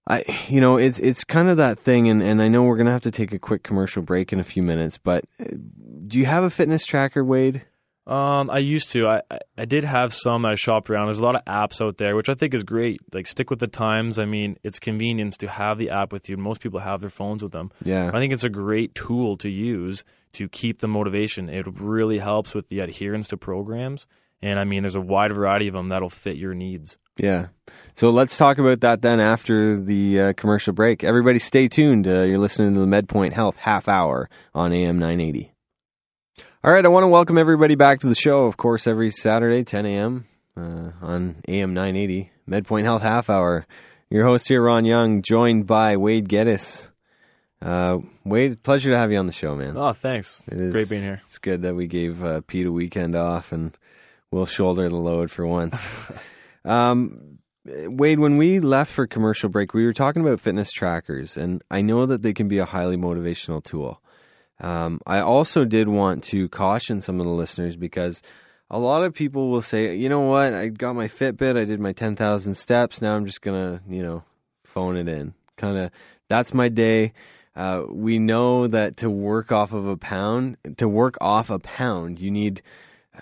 I 0.06 0.24
you 0.48 0.62
know 0.62 0.78
it's 0.78 0.98
it's 1.00 1.22
kind 1.22 1.50
of 1.50 1.58
that 1.58 1.78
thing, 1.78 2.08
and, 2.08 2.22
and 2.22 2.40
I 2.40 2.48
know 2.48 2.62
we're 2.62 2.78
gonna 2.78 2.92
have 2.92 3.02
to 3.02 3.10
take 3.10 3.32
a 3.32 3.38
quick 3.38 3.62
commercial 3.62 4.00
break 4.00 4.32
in 4.32 4.40
a 4.40 4.44
few 4.44 4.62
minutes, 4.62 4.96
but 4.96 5.26
uh, 5.38 5.44
do 6.06 6.18
you 6.18 6.24
have 6.24 6.44
a 6.44 6.50
fitness 6.50 6.86
tracker, 6.86 7.22
Wade? 7.22 7.62
Um, 8.08 8.48
I 8.48 8.58
used 8.58 8.90
to. 8.92 9.06
I, 9.06 9.22
I 9.58 9.66
did 9.66 9.84
have 9.84 10.14
some 10.14 10.42
that 10.42 10.52
I 10.52 10.54
shopped 10.54 10.88
around. 10.88 11.06
There's 11.06 11.18
a 11.18 11.22
lot 11.22 11.36
of 11.36 11.44
apps 11.44 11.84
out 11.84 11.98
there, 11.98 12.16
which 12.16 12.30
I 12.30 12.34
think 12.34 12.54
is 12.54 12.64
great. 12.64 13.00
Like 13.12 13.26
stick 13.26 13.50
with 13.50 13.58
the 13.58 13.66
times. 13.66 14.18
I 14.18 14.24
mean, 14.24 14.56
it's 14.64 14.78
convenience 14.78 15.36
to 15.38 15.48
have 15.48 15.76
the 15.76 15.90
app 15.90 16.10
with 16.10 16.28
you. 16.28 16.38
Most 16.38 16.62
people 16.62 16.80
have 16.80 17.02
their 17.02 17.10
phones 17.10 17.42
with 17.42 17.52
them. 17.52 17.70
Yeah, 17.84 18.08
I 18.08 18.18
think 18.18 18.32
it's 18.32 18.44
a 18.44 18.48
great 18.48 18.94
tool 18.94 19.36
to 19.36 19.50
use 19.50 20.04
to 20.32 20.48
keep 20.48 20.78
the 20.78 20.88
motivation. 20.88 21.50
It 21.50 21.66
really 21.66 22.18
helps 22.18 22.54
with 22.54 22.68
the 22.70 22.80
adherence 22.80 23.28
to 23.28 23.36
programs. 23.36 24.06
And 24.40 24.58
I 24.58 24.64
mean, 24.64 24.84
there's 24.84 24.94
a 24.94 25.00
wide 25.00 25.32
variety 25.32 25.68
of 25.68 25.74
them 25.74 25.88
that'll 25.88 26.08
fit 26.08 26.36
your 26.36 26.54
needs. 26.54 26.96
Yeah. 27.18 27.48
So 27.94 28.10
let's 28.10 28.36
talk 28.36 28.58
about 28.58 28.80
that 28.80 29.02
then 29.02 29.20
after 29.20 29.76
the 29.76 30.20
uh, 30.20 30.32
commercial 30.34 30.72
break. 30.72 31.02
Everybody 31.02 31.40
stay 31.40 31.68
tuned. 31.68 32.06
Uh, 32.06 32.22
you're 32.22 32.38
listening 32.38 32.74
to 32.74 32.80
the 32.80 32.86
MedPoint 32.86 33.32
Health 33.32 33.56
half 33.56 33.88
hour 33.88 34.30
on 34.54 34.72
AM 34.72 34.98
980. 34.98 35.52
All 36.68 36.74
right, 36.74 36.84
I 36.84 36.88
want 36.88 37.04
to 37.04 37.08
welcome 37.08 37.38
everybody 37.38 37.76
back 37.76 38.00
to 38.00 38.08
the 38.08 38.14
show. 38.14 38.44
Of 38.44 38.58
course, 38.58 38.86
every 38.86 39.10
Saturday, 39.10 39.64
10 39.64 39.86
a.m. 39.86 40.26
Uh, 40.54 40.90
on 41.00 41.36
AM 41.48 41.72
980, 41.72 42.30
MedPoint 42.46 42.82
Health 42.82 43.00
half 43.00 43.30
hour. 43.30 43.66
Your 44.10 44.26
host 44.26 44.48
here, 44.48 44.62
Ron 44.62 44.84
Young, 44.84 45.22
joined 45.22 45.66
by 45.66 45.96
Wade 45.96 46.28
Geddes. 46.28 46.90
Uh, 47.62 48.00
Wade, 48.22 48.62
pleasure 48.62 48.90
to 48.90 48.98
have 48.98 49.10
you 49.10 49.16
on 49.16 49.24
the 49.24 49.32
show, 49.32 49.56
man. 49.56 49.78
Oh, 49.78 49.94
thanks. 49.94 50.42
It 50.46 50.58
is 50.58 50.72
Great 50.72 50.90
being 50.90 51.00
here. 51.00 51.22
It's 51.24 51.38
good 51.38 51.62
that 51.62 51.74
we 51.74 51.86
gave 51.86 52.22
uh, 52.22 52.42
Pete 52.46 52.66
a 52.66 52.70
weekend 52.70 53.16
off 53.16 53.50
and 53.50 53.74
we'll 54.30 54.44
shoulder 54.44 54.90
the 54.90 54.96
load 54.96 55.30
for 55.30 55.46
once. 55.46 56.12
um, 56.66 57.38
Wade, 57.64 58.18
when 58.18 58.36
we 58.36 58.60
left 58.60 58.92
for 58.92 59.06
commercial 59.06 59.48
break, 59.48 59.72
we 59.72 59.86
were 59.86 59.94
talking 59.94 60.20
about 60.20 60.38
fitness 60.38 60.70
trackers, 60.70 61.38
and 61.38 61.62
I 61.70 61.80
know 61.80 62.04
that 62.04 62.20
they 62.20 62.34
can 62.34 62.46
be 62.46 62.58
a 62.58 62.66
highly 62.66 62.98
motivational 62.98 63.64
tool. 63.64 64.02
Um, 64.60 65.00
I 65.06 65.20
also 65.20 65.64
did 65.64 65.88
want 65.88 66.24
to 66.24 66.48
caution 66.48 67.00
some 67.00 67.20
of 67.20 67.26
the 67.26 67.32
listeners 67.32 67.76
because 67.76 68.22
a 68.70 68.78
lot 68.78 69.02
of 69.02 69.14
people 69.14 69.50
will 69.50 69.62
say, 69.62 69.94
you 69.94 70.08
know 70.08 70.20
what, 70.20 70.52
I 70.52 70.68
got 70.68 70.94
my 70.94 71.06
Fitbit, 71.08 71.56
I 71.56 71.64
did 71.64 71.80
my 71.80 71.92
10,000 71.92 72.54
steps, 72.54 73.00
now 73.00 73.14
I'm 73.16 73.24
just 73.26 73.40
going 73.40 73.78
to, 73.78 73.82
you 73.88 74.02
know, 74.02 74.24
phone 74.64 74.96
it 74.96 75.08
in. 75.08 75.34
Kind 75.56 75.78
of, 75.78 75.90
that's 76.28 76.52
my 76.52 76.68
day. 76.68 77.12
Uh, 77.56 77.82
we 77.88 78.18
know 78.18 78.66
that 78.68 78.96
to 78.98 79.10
work 79.10 79.50
off 79.50 79.72
of 79.72 79.86
a 79.86 79.96
pound, 79.96 80.56
to 80.76 80.88
work 80.88 81.16
off 81.20 81.50
a 81.50 81.58
pound, 81.58 82.20
you 82.20 82.30
need 82.30 82.62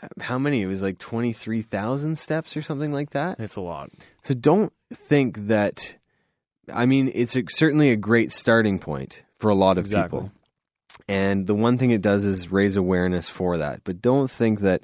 uh, 0.02 0.08
how 0.20 0.38
many? 0.38 0.62
It 0.62 0.66
was 0.66 0.82
like 0.82 0.98
23,000 0.98 2.18
steps 2.18 2.56
or 2.56 2.62
something 2.62 2.92
like 2.92 3.10
that. 3.10 3.38
It's 3.40 3.56
a 3.56 3.60
lot. 3.60 3.90
So 4.22 4.34
don't 4.34 4.72
think 4.92 5.46
that. 5.46 5.96
I 6.72 6.84
mean, 6.84 7.10
it's 7.14 7.36
a, 7.36 7.44
certainly 7.48 7.90
a 7.90 7.96
great 7.96 8.32
starting 8.32 8.78
point 8.78 9.22
for 9.38 9.50
a 9.50 9.54
lot 9.54 9.78
of 9.78 9.84
Exactly. 9.84 10.18
people. 10.20 10.32
And 11.08 11.46
the 11.46 11.54
one 11.54 11.78
thing 11.78 11.90
it 11.90 12.02
does 12.02 12.24
is 12.24 12.50
raise 12.50 12.76
awareness 12.76 13.28
for 13.28 13.58
that. 13.58 13.82
But 13.84 14.02
don't 14.02 14.30
think 14.30 14.60
that 14.60 14.82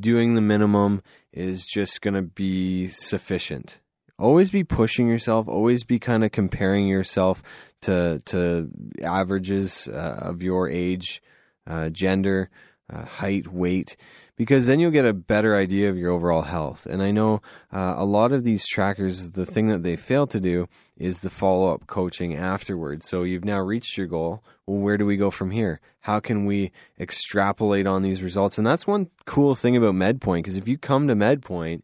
doing 0.00 0.34
the 0.34 0.40
minimum 0.40 1.02
is 1.32 1.66
just 1.66 2.00
going 2.00 2.14
to 2.14 2.22
be 2.22 2.88
sufficient. 2.88 3.80
Always 4.18 4.50
be 4.50 4.64
pushing 4.64 5.08
yourself. 5.08 5.48
Always 5.48 5.84
be 5.84 5.98
kind 5.98 6.24
of 6.24 6.32
comparing 6.32 6.86
yourself 6.86 7.42
to 7.82 8.18
to 8.26 8.70
averages 9.02 9.88
uh, 9.88 10.18
of 10.22 10.42
your 10.42 10.70
age, 10.70 11.22
uh, 11.66 11.90
gender, 11.90 12.48
uh, 12.90 13.04
height, 13.04 13.52
weight, 13.52 13.96
because 14.36 14.66
then 14.66 14.78
you'll 14.78 14.90
get 14.90 15.06
a 15.06 15.14
better 15.14 15.56
idea 15.56 15.88
of 15.88 15.96
your 15.96 16.10
overall 16.10 16.42
health. 16.42 16.86
And 16.86 17.02
I 17.02 17.10
know 17.10 17.40
uh, 17.72 17.94
a 17.96 18.04
lot 18.04 18.32
of 18.32 18.44
these 18.44 18.66
trackers, 18.66 19.30
the 19.30 19.46
thing 19.46 19.68
that 19.68 19.82
they 19.82 19.96
fail 19.96 20.26
to 20.28 20.38
do 20.38 20.68
is 20.96 21.20
the 21.20 21.30
follow 21.30 21.72
up 21.72 21.86
coaching 21.86 22.36
afterwards. 22.36 23.08
So 23.08 23.22
you've 23.22 23.44
now 23.44 23.60
reached 23.60 23.96
your 23.96 24.06
goal. 24.06 24.44
Well, 24.66 24.78
where 24.78 24.98
do 24.98 25.06
we 25.06 25.16
go 25.16 25.30
from 25.30 25.50
here? 25.50 25.80
How 26.00 26.20
can 26.20 26.44
we 26.44 26.70
extrapolate 27.00 27.86
on 27.86 28.02
these 28.02 28.22
results? 28.22 28.58
And 28.58 28.66
that's 28.66 28.86
one 28.86 29.08
cool 29.24 29.54
thing 29.54 29.76
about 29.76 29.94
MedPoint 29.94 30.40
because 30.40 30.56
if 30.56 30.68
you 30.68 30.76
come 30.76 31.08
to 31.08 31.14
MedPoint, 31.14 31.82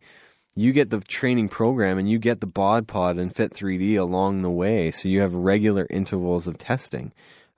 you 0.55 0.73
get 0.73 0.91
the 0.91 1.01
training 1.01 1.49
program 1.49 1.99
and 1.99 2.11
you 2.11 2.19
get 2.19 2.41
the 2.41 2.47
bod 2.47 2.87
pod 2.87 3.17
and 3.17 3.35
fit 3.35 3.55
3d 3.55 3.99
along 3.99 4.43
the 4.43 4.51
way 4.51 4.91
so 4.91 5.09
you 5.09 5.21
have 5.21 5.33
regular 5.33 5.87
intervals 5.89 6.47
of 6.47 6.59
testing 6.59 7.11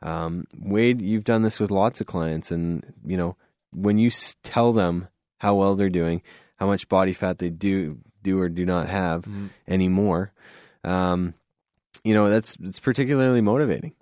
um, 0.03 0.47
wade 0.57 1.03
you've 1.03 1.25
done 1.25 1.43
this 1.43 1.59
with 1.59 1.73
lots 1.73 2.01
of 2.01 2.07
clients 2.07 2.53
and 2.53 2.85
you 3.05 3.17
know 3.17 3.37
when 3.75 3.99
you 3.99 4.11
tell 4.43 4.73
them 4.73 5.09
how 5.39 5.55
well 5.55 5.75
they're 5.75 5.91
doing, 5.91 6.23
how 6.57 6.67
much 6.67 6.89
body 6.89 7.13
fat 7.13 7.39
they 7.39 7.51
do 7.51 7.99
do 8.23 8.41
or 8.41 8.49
do 8.49 8.65
not 8.65 8.89
have 8.89 9.25
Mhm. 9.25 9.51
anymore, 9.69 10.33
um, 10.83 11.35
you 12.03 12.15
know 12.15 12.29
that's 12.31 12.57
it's 12.63 12.81
particularly 12.81 13.41
motivating. 13.41 13.93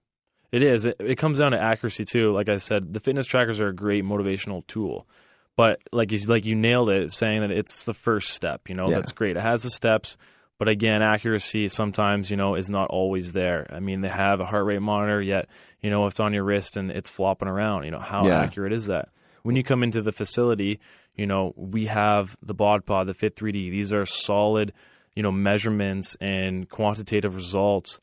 It 0.51 0.63
is. 0.63 0.85
It, 0.85 0.97
it 1.01 1.17
comes 1.17 1.39
down 1.39 1.53
to 1.53 1.61
accuracy 1.61 2.05
too. 2.05 2.33
Like 2.33 2.49
I 2.49 2.59
said, 2.59 2.93
the 2.93 3.01
fitness 3.01 3.27
trackers 3.27 3.61
are 3.61 3.69
a 3.69 3.75
great 3.75 4.05
motivational 4.05 4.67
tool, 4.67 5.09
but 5.57 5.81
like 5.93 6.13
you, 6.13 6.19
like 6.27 6.45
you 6.45 6.55
nailed 6.55 6.91
it, 6.91 7.13
saying 7.13 7.41
that 7.41 7.51
it's 7.51 7.85
the 7.85 7.95
first 7.95 8.31
step. 8.31 8.69
You 8.69 8.75
know, 8.75 8.89
Yeah. 8.91 8.97
that's 8.97 9.13
great. 9.13 9.37
It 9.37 9.43
has 9.43 9.63
the 9.63 9.71
steps, 9.71 10.17
but 10.59 10.69
again, 10.69 11.01
accuracy 11.03 11.69
sometimes 11.69 12.31
you 12.31 12.37
know 12.37 12.55
is 12.55 12.69
not 12.69 12.91
always 12.91 13.33
there. 13.33 13.67
I 13.73 13.81
mean, 13.81 14.03
they 14.03 14.09
have 14.09 14.41
a 14.41 14.45
heart 14.45 14.67
rate 14.67 14.83
monitor, 14.83 15.23
yet 15.23 15.49
you 15.81 15.91
know 15.91 16.07
it's 16.07 16.21
on 16.21 16.35
your 16.35 16.45
wrist 16.45 16.77
and 16.77 16.91
it's 16.91 17.09
flopping 17.11 17.49
around. 17.49 17.85
You 17.85 17.93
know, 17.93 17.99
how 17.99 18.27
Yeah. 18.27 18.41
accurate 18.41 18.73
is 18.73 18.87
that? 18.87 19.09
When 19.43 19.57
you 19.57 19.63
come 19.63 19.83
into 19.83 20.03
the 20.03 20.13
facility, 20.13 20.81
you 21.15 21.27
know 21.27 21.53
we 21.57 21.87
have 21.87 22.37
the 22.43 22.55
Bod 22.55 22.87
Pod, 22.87 23.07
the 23.07 23.15
Fit 23.15 23.37
3D. 23.37 23.71
These 23.71 23.93
are 23.93 24.07
solid, 24.07 24.73
you 25.15 25.23
know, 25.23 25.33
measurements 25.33 26.17
and 26.21 26.69
quantitative 26.69 27.37
results 27.37 27.99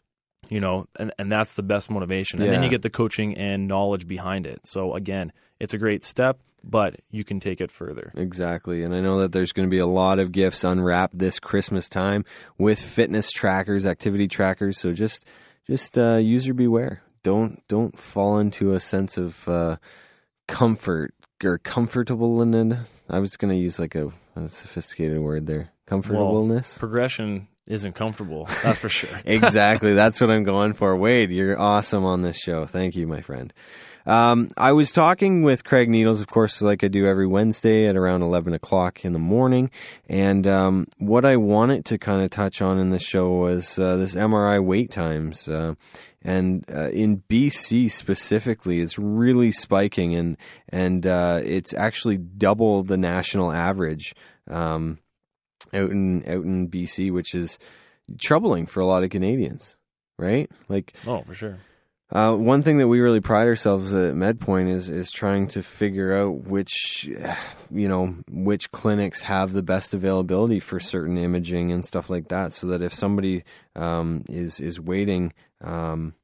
you 0.49 0.59
know, 0.59 0.87
and, 0.95 1.13
and 1.17 1.31
that's 1.31 1.53
the 1.53 1.63
best 1.63 1.89
motivation. 1.89 2.41
And 2.41 2.51
then 2.51 2.63
you 2.63 2.69
get 2.69 2.81
the 2.81 2.89
coaching 2.89 3.37
and 3.37 3.67
knowledge 3.67 4.07
behind 4.07 4.47
it. 4.47 4.65
So 4.65 4.95
again, 4.95 5.31
it's 5.59 5.73
a 5.73 5.77
great 5.77 6.03
step, 6.03 6.39
but 6.63 6.95
you 7.11 7.23
can 7.23 7.39
take 7.39 7.61
it 7.61 7.71
further. 7.71 8.11
Exactly. 8.15 8.83
And 8.83 8.93
I 8.93 8.99
know 8.99 9.19
that 9.21 9.31
there's 9.31 9.51
going 9.51 9.67
to 9.67 9.71
be 9.71 9.79
a 9.79 9.85
lot 9.85 10.19
of 10.19 10.31
gifts 10.31 10.63
unwrapped 10.63 11.17
this 11.17 11.39
Christmas 11.39 11.87
time 11.87 12.25
with 12.57 12.81
fitness 12.81 13.31
trackers, 13.31 13.85
activity 13.85 14.27
trackers. 14.27 14.79
So 14.79 14.91
just 14.91 15.25
just 15.67 15.97
uh, 15.97 16.15
user 16.15 16.53
beware. 16.53 17.03
Don't 17.21 17.61
don't 17.67 17.97
fall 17.97 18.39
into 18.39 18.73
a 18.73 18.79
sense 18.79 19.17
of 19.17 19.47
uh, 19.47 19.77
comfort 20.47 21.13
or 21.43 21.57
comfortable 21.57 22.41
in 22.41 22.53
it. 22.53 22.77
I 23.09 23.19
was 23.19 23.37
going 23.37 23.53
to 23.53 23.59
use 23.59 23.79
like 23.79 23.95
a, 23.95 24.11
a 24.35 24.47
sophisticated 24.47 25.19
word 25.19 25.45
there. 25.45 25.71
Comfortableness. 25.85 26.77
Progression 26.77 27.47
isn't 27.65 27.93
comfortable, 27.93 28.45
that's 28.63 28.79
for 28.79 28.89
sure. 28.89 29.19
exactly. 29.25 29.93
That's 29.93 30.19
what 30.19 30.29
I'm 30.31 30.43
going 30.43 30.73
for. 30.73 30.95
Wade, 30.97 31.31
you're 31.31 31.59
awesome 31.59 32.03
on 32.03 32.21
this 32.21 32.37
show. 32.37 32.65
Thank 32.65 32.95
you, 32.95 33.07
my 33.07 33.21
friend. 33.21 33.53
Um, 34.09 34.49
I 34.57 34.71
was 34.71 34.91
talking 34.91 35.43
with 35.43 35.63
Craig 35.63 35.87
Needles, 35.87 36.19
of 36.19 36.25
course, 36.25 36.63
like 36.63 36.83
I 36.83 36.87
do 36.87 37.05
every 37.05 37.27
Wednesday 37.27 37.87
at 37.87 37.95
around 37.95 38.23
11 38.23 38.53
o'clock 38.53 39.05
in 39.05 39.13
the 39.13 39.19
morning. 39.19 39.69
And 40.07 40.47
um, 40.47 40.87
what 40.97 41.25
I 41.25 41.35
wanted 41.35 41.85
to 41.85 41.99
kind 41.99 42.23
of 42.23 42.31
touch 42.31 42.59
on 42.59 42.79
in 42.79 42.89
the 42.89 42.97
show 42.97 43.29
was 43.29 43.77
uh, 43.77 43.97
this 43.97 44.15
MRI 44.15 44.65
wait 44.65 44.89
times. 44.89 45.47
Uh, 45.47 45.75
and 46.23 46.65
uh, 46.73 46.89
in 46.89 47.21
BC 47.29 47.91
specifically, 47.91 48.79
it's 48.79 48.97
really 48.97 49.51
spiking, 49.51 50.15
and 50.15 50.37
and 50.67 51.05
uh, 51.05 51.39
it's 51.43 51.73
actually 51.75 52.17
double 52.17 52.81
the 52.81 52.97
national 52.97 53.51
average. 53.51 54.15
Um, 54.49 54.97
out 55.71 55.91
in 55.91 56.23
out 56.23 56.43
in 56.43 56.67
BC, 56.67 57.13
which 57.13 57.35
is 57.35 57.59
troubling 58.19 58.65
for 58.65 58.79
a 58.79 58.87
lot 58.87 59.03
of 59.03 59.11
Canadians, 59.11 59.77
right? 60.17 60.49
Like 60.67 60.93
Oh, 61.05 61.21
for 61.21 61.35
sure. 61.35 61.59
Uh, 62.11 62.33
one 62.33 62.63
thing 62.63 62.77
that 62.77 62.87
we 62.87 62.99
really 62.99 63.19
pride 63.19 63.47
ourselves 63.47 63.93
at 63.93 64.15
MedPoint 64.15 64.73
is 64.73 64.89
is 64.89 65.11
trying 65.11 65.47
to 65.49 65.61
figure 65.61 66.15
out 66.15 66.47
which 66.47 67.07
you 67.69 67.87
know 67.87 68.15
which 68.31 68.71
clinics 68.71 69.21
have 69.21 69.53
the 69.53 69.61
best 69.61 69.93
availability 69.93 70.59
for 70.59 70.79
certain 70.79 71.17
imaging 71.17 71.71
and 71.71 71.85
stuff 71.85 72.09
like 72.09 72.29
that, 72.29 72.51
so 72.51 72.67
that 72.67 72.81
if 72.81 72.93
somebody 72.93 73.43
um, 73.75 74.23
is 74.27 74.59
is 74.59 74.81
waiting 74.81 75.33
um, 75.61 76.15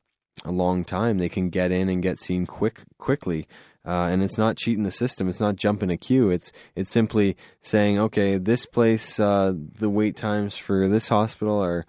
a 0.43 0.51
long 0.51 0.83
time, 0.83 1.19
they 1.19 1.29
can 1.29 1.49
get 1.49 1.71
in 1.71 1.87
and 1.87 2.01
get 2.01 2.19
seen 2.19 2.45
quick 2.45 2.81
quickly. 2.97 3.47
Uh, 3.87 4.07
and 4.09 4.23
it's 4.23 4.39
not 4.39 4.57
cheating 4.57 4.83
the 4.83 4.89
system. 4.89 5.29
It's 5.29 5.39
not 5.39 5.55
jumping 5.55 5.91
a 5.91 5.97
queue. 5.97 6.31
It's 6.31 6.51
it's 6.75 6.89
simply 6.89 7.37
saying, 7.61 7.99
okay, 7.99 8.39
this 8.39 8.65
place, 8.65 9.19
uh, 9.19 9.53
the 9.55 9.91
wait 9.91 10.15
times 10.15 10.57
for 10.57 10.87
this 10.87 11.09
hospital 11.09 11.63
are 11.63 11.85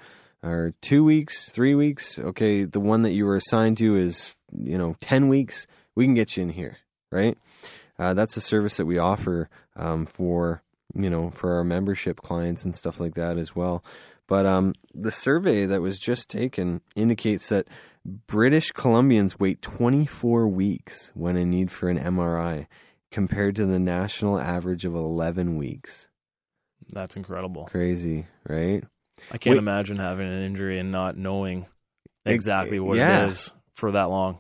are 0.47 0.75
two 0.81 1.05
weeks, 1.05 1.49
three 1.49 1.75
weeks. 1.75 2.19
Okay, 2.19 2.65
the 2.65 2.81
one 2.81 3.03
that 3.03 3.13
you 3.13 3.27
were 3.27 3.37
assigned 3.37 3.79
to 3.79 3.97
is 3.97 4.35
you 4.57 4.79
know 4.79 4.97
ten 5.01 5.29
weeks. 5.29 5.67
We 5.95 6.05
can 6.05 6.15
get 6.15 6.37
you 6.37 6.43
in 6.45 6.51
here, 6.51 6.79
right? 7.11 7.37
Uh, 7.99 8.15
that's 8.15 8.37
a 8.37 8.41
service 8.41 8.77
that 8.77 8.87
we 8.87 8.99
offer 8.99 9.49
um, 9.75 10.07
for 10.07 10.63
you 10.95 11.11
know 11.11 11.31
for 11.31 11.57
our 11.57 11.65
membership 11.65 12.21
clients 12.21 12.65
and 12.65 12.75
stuff 12.75 13.01
like 13.01 13.15
that 13.15 13.39
as 13.39 13.57
well. 13.57 13.85
But 14.29 14.47
um, 14.47 14.75
the 14.93 15.13
survey 15.13 15.67
that 15.67 15.83
was 15.83 15.99
just 15.99 16.29
taken 16.29 16.81
indicates 16.97 17.49
that 17.51 17.69
British 18.05 18.73
Columbians 18.73 19.39
wait 19.39 19.63
24 19.63 20.49
weeks 20.49 21.13
when 21.15 21.37
in 21.37 21.51
need 21.51 21.71
for 21.71 21.89
an 21.89 21.99
MRI, 21.99 22.67
compared 23.11 23.57
to 23.57 23.67
the 23.67 23.79
national 23.79 24.39
average 24.39 24.85
of 24.85 24.95
11 24.95 25.57
weeks. 25.57 26.09
That's 26.93 27.17
incredible. 27.17 27.67
Crazy, 27.67 28.27
right? 28.49 28.85
I 29.33 29.39
can't 29.39 29.55
Wait. 29.55 29.59
imagine 29.59 29.97
having 29.97 30.27
an 30.29 30.43
injury 30.43 30.79
and 30.79 30.91
not 30.93 31.17
knowing 31.17 31.67
Ex- 32.25 32.35
exactly 32.35 32.79
what 32.81 32.99
yeah. 32.99 33.25
it 33.25 33.29
is 33.31 33.53
for 33.75 33.93
that 33.93 34.11
long. 34.11 34.39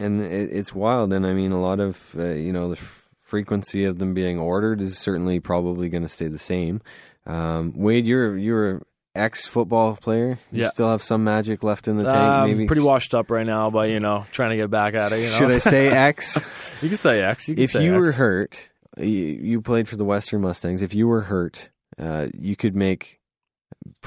and 0.00 0.20
it, 0.22 0.50
it's 0.52 0.74
wild. 0.74 1.12
And 1.12 1.26
I 1.26 1.32
mean, 1.32 1.52
a 1.52 1.60
lot 1.60 1.80
of 1.80 2.14
uh, 2.16 2.24
you 2.30 2.52
know 2.52 2.68
the 2.68 2.76
f- 2.80 3.08
frequency 3.20 3.84
of 3.84 3.98
them 3.98 4.14
being 4.14 4.38
ordered 4.38 4.80
is 4.80 4.96
certainly 4.98 5.40
probably 5.40 5.88
going 5.88 6.02
to 6.04 6.08
stay 6.08 6.28
the 6.28 6.38
same. 6.38 6.80
Um, 7.26 7.72
Wade, 7.76 8.06
you're 8.06 8.36
you're 8.38 8.82
ex 9.14 9.46
football 9.46 9.96
player. 9.96 10.38
You 10.52 10.62
Yeah. 10.62 10.68
still 10.70 10.88
have 10.90 11.02
some 11.02 11.24
magic 11.24 11.62
left 11.62 11.88
in 11.88 11.96
the 11.96 12.04
tank. 12.04 12.16
Um, 12.16 12.48
maybe 12.50 12.66
pretty 12.66 12.82
washed 12.82 13.14
up 13.14 13.30
right 13.30 13.46
now, 13.46 13.68
but 13.70 13.90
you 13.90 14.00
know, 14.00 14.24
trying 14.32 14.50
to 14.50 14.56
get 14.56 14.70
back 14.70 14.94
at 14.94 15.12
it. 15.12 15.16
You 15.20 15.26
know? 15.26 15.32
Should 15.38 15.50
I 15.50 15.58
say 15.58 15.88
ex? 15.92 16.36
you 16.82 16.88
can 16.88 16.96
say 16.98 17.20
X. 17.22 17.48
You 17.48 17.54
can 17.56 17.64
if 17.64 17.70
say 17.72 17.84
you 17.84 17.94
X. 17.94 17.98
were 18.00 18.12
hurt, 18.12 18.70
you, 18.96 19.06
you 19.06 19.60
played 19.60 19.88
for 19.88 19.96
the 19.96 20.04
Western 20.04 20.40
Mustangs. 20.40 20.82
If 20.82 20.94
you 20.94 21.08
were 21.08 21.22
hurt, 21.22 21.70
uh, 21.98 22.28
you 22.38 22.54
could 22.56 22.76
make 22.76 23.17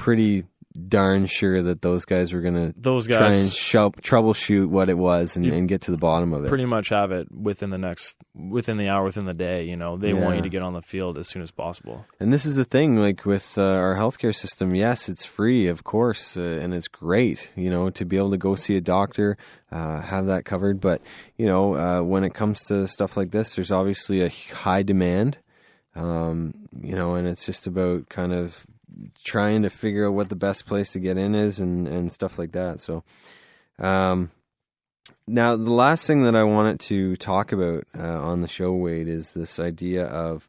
pretty 0.02 0.42
darn 0.88 1.26
sure 1.26 1.62
that 1.62 1.82
those 1.82 2.04
guys 2.06 2.32
were 2.32 2.40
going 2.40 2.54
to 2.54 2.74
those 2.80 3.06
try 3.06 3.32
and 3.34 3.44
guys 3.44 3.54
shou- 3.54 3.90
troubleshoot 3.90 4.66
what 4.66 4.88
it 4.88 4.96
was 4.96 5.36
and, 5.36 5.44
and 5.46 5.68
get 5.68 5.82
to 5.82 5.90
the 5.90 5.98
bottom 5.98 6.32
of 6.32 6.44
it. 6.44 6.48
pretty 6.48 6.64
much 6.64 6.88
have 6.88 7.12
it 7.12 7.30
within 7.30 7.70
the 7.70 7.78
next, 7.78 8.16
within 8.34 8.78
the 8.78 8.88
hour, 8.88 9.04
within 9.04 9.26
the 9.26 9.34
day. 9.34 9.64
You 9.64 9.76
know, 9.76 9.96
they 9.96 10.12
want 10.14 10.36
you 10.36 10.42
to 10.42 10.48
get 10.48 10.62
on 10.62 10.72
the 10.72 10.82
field 10.82 11.18
as 11.18 11.28
soon 11.28 11.42
as 11.42 11.50
possible. 11.50 12.06
And 12.18 12.32
this 12.32 12.46
is 12.46 12.56
the 12.56 12.64
thing, 12.64 12.96
like 12.96 13.26
with 13.26 13.56
uh, 13.58 13.62
our 13.62 13.96
healthcare 13.96 14.34
system. 14.34 14.74
Yes, 14.74 15.08
it's 15.08 15.24
free, 15.24 15.68
of 15.68 15.84
course, 15.84 16.36
uh, 16.36 16.40
and 16.40 16.74
it's 16.74 16.88
great, 16.88 17.50
you 17.54 17.70
know, 17.70 17.90
to 17.90 18.04
be 18.04 18.16
able 18.16 18.30
to 18.30 18.38
go 18.38 18.54
see 18.54 18.76
a 18.76 18.80
doctor, 18.80 19.36
uh, 19.70 20.00
have 20.00 20.26
that 20.26 20.44
covered. 20.44 20.80
But 20.80 21.02
you 21.36 21.46
know, 21.46 21.74
uh, 21.74 22.02
when 22.02 22.24
it 22.24 22.34
comes 22.34 22.62
to 22.64 22.88
stuff 22.88 23.16
like 23.16 23.30
this, 23.30 23.54
there's 23.54 23.70
obviously 23.70 24.22
a 24.22 24.30
high 24.54 24.82
demand, 24.82 25.38
um, 25.94 26.54
you 26.80 26.96
know, 26.96 27.14
and 27.14 27.28
it's 27.28 27.44
just 27.44 27.66
about 27.66 28.08
kind 28.08 28.32
of 28.32 28.66
trying 29.24 29.62
to 29.62 29.70
figure 29.70 30.06
out 30.06 30.14
what 30.14 30.28
the 30.28 30.36
best 30.36 30.66
place 30.66 30.90
to 30.92 30.98
get 31.00 31.16
in 31.18 31.34
is 31.34 31.58
and 31.60 31.86
and 31.88 32.12
stuff 32.12 32.38
like 32.38 32.52
that. 32.52 32.80
So, 32.80 33.04
um, 33.78 34.30
now 35.26 35.56
the 35.56 35.72
last 35.72 36.06
thing 36.06 36.24
that 36.24 36.36
I 36.36 36.44
wanted 36.44 36.80
to 36.80 37.16
talk 37.16 37.52
about 37.52 37.84
uh, 37.96 38.02
on 38.02 38.40
the 38.42 38.48
show, 38.48 38.72
Wade, 38.72 39.08
is 39.08 39.32
this 39.32 39.58
idea 39.58 40.04
of 40.06 40.48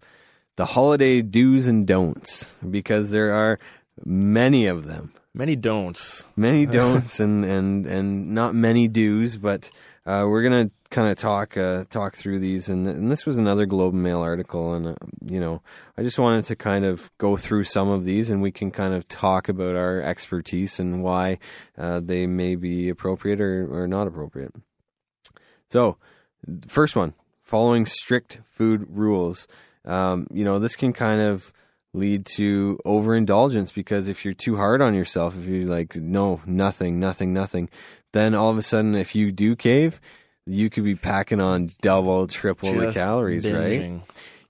the 0.56 0.66
holiday 0.66 1.22
do's 1.22 1.68
and 1.68 1.88
don'ts 1.88 2.52
because 2.70 3.12
there 3.12 3.34
are 3.34 3.60
many 4.06 4.66
of 4.68 4.86
them 4.86 5.14
Many 5.34 5.56
don'ts. 5.56 6.26
many 6.36 6.66
don'ts 6.78 7.20
and 7.20 7.44
and 7.44 7.86
and 7.88 8.32
not 8.34 8.54
many 8.54 8.88
do's 8.88 9.38
but 9.38 9.70
uh, 10.06 10.26
we're 10.28 10.44
gonna 10.44 10.70
kind 10.90 11.08
of 11.10 11.18
talk 11.18 11.56
uh, 11.58 11.86
talk 11.90 12.16
through 12.16 12.40
these 12.40 12.68
and 12.70 12.88
and 12.88 13.10
this 13.10 13.26
was 13.26 13.38
another 13.38 13.66
Globe 13.66 13.94
and 13.94 14.04
Mail 14.04 14.20
article 14.20 14.74
and 14.74 14.88
uh, 14.88 14.96
you 15.26 15.40
know 15.40 15.62
I 15.98 16.04
just 16.04 16.20
wanted 16.20 16.46
to 16.46 16.56
kind 16.56 16.86
of 16.86 17.12
go 17.18 17.38
through 17.38 17.64
some 17.64 17.90
of 17.90 18.04
these 18.04 18.30
and 18.30 18.42
we 18.42 18.52
can 18.52 18.70
kind 18.70 18.94
of 18.94 19.08
talk 19.08 19.48
about 19.48 19.76
our 19.76 20.02
expertise 20.02 20.80
and 20.80 21.02
why 21.02 21.40
uh, 21.78 22.02
they 22.04 22.28
may 22.28 22.56
be 22.56 22.90
appropriate 22.90 23.40
or, 23.40 23.68
or 23.72 23.88
not 23.88 24.08
appropriate. 24.08 24.54
So 25.70 25.98
first 26.68 26.96
one 26.96 27.14
following 27.42 27.86
strict 27.86 28.40
food 28.46 28.86
rules. 28.90 29.48
Um, 29.86 30.28
you 30.32 30.44
know 30.44 30.60
this 30.60 30.76
can 30.76 30.94
kind 30.94 31.22
of 31.22 31.54
lead 31.94 32.26
to 32.26 32.80
overindulgence 32.86 33.72
because 33.72 34.08
if 34.08 34.26
you're 34.26 34.34
too 34.34 34.58
hard 34.58 34.82
on 34.82 34.96
yourself, 34.96 35.38
if 35.38 35.46
you're 35.46 35.70
like, 35.70 35.96
no, 35.96 36.42
nothing, 36.46 37.00
nothing, 37.00 37.34
nothing, 37.34 37.70
then 38.14 38.34
all 38.34 38.50
of 38.50 38.58
a 38.58 38.62
sudden, 38.62 38.96
if 38.96 39.16
you 39.16 39.32
do 39.32 39.56
cave, 39.56 40.00
you 40.46 40.70
could 40.70 40.84
be 40.84 40.96
packing 40.96 41.40
on 41.42 41.72
double, 41.82 42.28
triple 42.28 42.74
the 42.74 42.86
Just 42.86 42.98
calories, 42.98 43.46
right? 43.50 44.02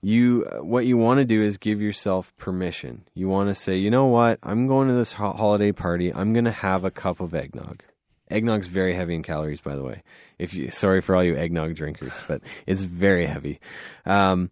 You, 0.02 0.46
what 0.60 0.84
you 0.84 0.98
want 0.98 1.18
to 1.18 1.24
do 1.24 1.42
is 1.42 1.56
give 1.56 1.80
yourself 1.80 2.36
permission. 2.36 3.04
You 3.14 3.28
want 3.28 3.48
to 3.48 3.54
say, 3.54 3.78
you 3.78 3.90
know 3.90 4.06
what? 4.06 4.38
I'm 4.42 4.66
going 4.66 4.88
to 4.88 4.94
this 4.94 5.14
ho- 5.14 5.32
holiday 5.32 5.72
party. 5.72 6.12
I'm 6.12 6.32
going 6.34 6.44
to 6.44 6.50
have 6.50 6.84
a 6.84 6.90
cup 6.90 7.20
of 7.20 7.34
eggnog. 7.34 7.82
Eggnog's 8.30 8.68
very 8.68 8.94
heavy 8.94 9.14
in 9.14 9.22
calories, 9.22 9.60
by 9.60 9.76
the 9.76 9.82
way. 9.82 10.02
If 10.38 10.52
you, 10.54 10.70
sorry 10.70 11.00
for 11.00 11.14
all 11.14 11.24
you 11.24 11.36
eggnog 11.36 11.74
drinkers, 11.74 12.24
but 12.28 12.42
it's 12.66 12.82
very 12.82 13.26
heavy. 13.26 13.60
Um, 14.04 14.50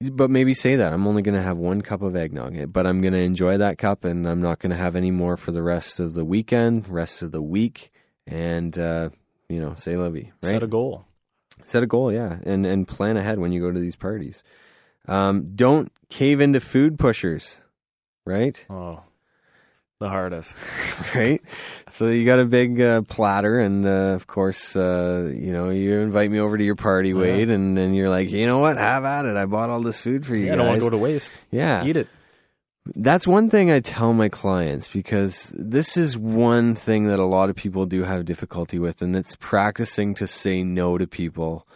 but 0.00 0.30
maybe 0.30 0.54
say 0.54 0.76
that 0.76 0.92
I'm 0.92 1.06
only 1.06 1.22
going 1.22 1.34
to 1.36 1.42
have 1.42 1.56
one 1.56 1.82
cup 1.82 2.02
of 2.02 2.16
eggnog, 2.16 2.72
but 2.72 2.86
I'm 2.86 3.00
going 3.00 3.12
to 3.12 3.20
enjoy 3.20 3.56
that 3.58 3.78
cup, 3.78 4.04
and 4.04 4.28
I'm 4.28 4.40
not 4.40 4.58
going 4.58 4.70
to 4.70 4.76
have 4.76 4.96
any 4.96 5.10
more 5.10 5.36
for 5.36 5.52
the 5.52 5.62
rest 5.62 6.00
of 6.00 6.14
the 6.14 6.24
weekend, 6.24 6.88
rest 6.88 7.22
of 7.22 7.32
the 7.32 7.42
week, 7.42 7.90
and 8.26 8.76
uh, 8.78 9.10
you 9.48 9.60
know, 9.60 9.74
say 9.76 9.96
lovey, 9.96 10.32
right? 10.42 10.50
Set 10.50 10.62
a 10.62 10.66
goal. 10.66 11.04
Set 11.64 11.82
a 11.82 11.86
goal, 11.86 12.12
yeah, 12.12 12.38
and 12.44 12.66
and 12.66 12.86
plan 12.88 13.16
ahead 13.16 13.38
when 13.38 13.52
you 13.52 13.60
go 13.60 13.70
to 13.70 13.80
these 13.80 13.96
parties. 13.96 14.42
Um, 15.06 15.52
don't 15.54 15.90
cave 16.08 16.40
into 16.40 16.60
food 16.60 16.98
pushers, 16.98 17.60
right? 18.26 18.64
Oh, 18.70 19.02
the 19.98 20.08
hardest. 20.08 20.56
right? 21.14 21.40
So 21.90 22.08
you 22.08 22.24
got 22.24 22.38
a 22.38 22.44
big 22.44 22.80
uh, 22.80 23.02
platter, 23.02 23.58
and 23.60 23.86
uh, 23.86 24.14
of 24.14 24.26
course, 24.26 24.74
uh, 24.76 25.30
you 25.34 25.52
know, 25.52 25.70
you 25.70 26.00
invite 26.00 26.30
me 26.30 26.38
over 26.40 26.56
to 26.56 26.64
your 26.64 26.76
party, 26.76 27.12
Wade, 27.12 27.50
and 27.50 27.76
then 27.76 27.94
you're 27.94 28.10
like, 28.10 28.30
you 28.30 28.46
know 28.46 28.58
what? 28.58 28.76
Have 28.78 29.04
at 29.04 29.26
it. 29.26 29.36
I 29.36 29.46
bought 29.46 29.70
all 29.70 29.80
this 29.80 30.00
food 30.00 30.24
for 30.26 30.34
you 30.36 30.46
Yeah, 30.46 30.52
I 30.54 30.56
don't 30.56 30.66
want 30.66 30.78
to 30.80 30.86
go 30.86 30.90
to 30.90 30.98
waste. 30.98 31.32
yeah, 31.50 31.84
Eat 31.84 31.96
it. 31.96 32.08
That's 32.94 33.26
one 33.26 33.50
thing 33.50 33.70
I 33.70 33.80
tell 33.80 34.12
my 34.12 34.28
clients 34.28 34.88
because 34.88 35.54
this 35.56 35.96
is 35.96 36.18
one 36.18 36.74
thing 36.74 37.06
that 37.06 37.18
a 37.18 37.24
lot 37.24 37.50
of 37.50 37.56
people 37.56 37.86
do 37.86 38.04
have 38.04 38.24
difficulty 38.24 38.78
with, 38.78 39.02
and 39.02 39.14
it's 39.14 39.36
practicing 39.36 40.14
to 40.16 40.26
say 40.26 40.62
no 40.62 40.98
to 40.98 41.06
people. 41.06 41.66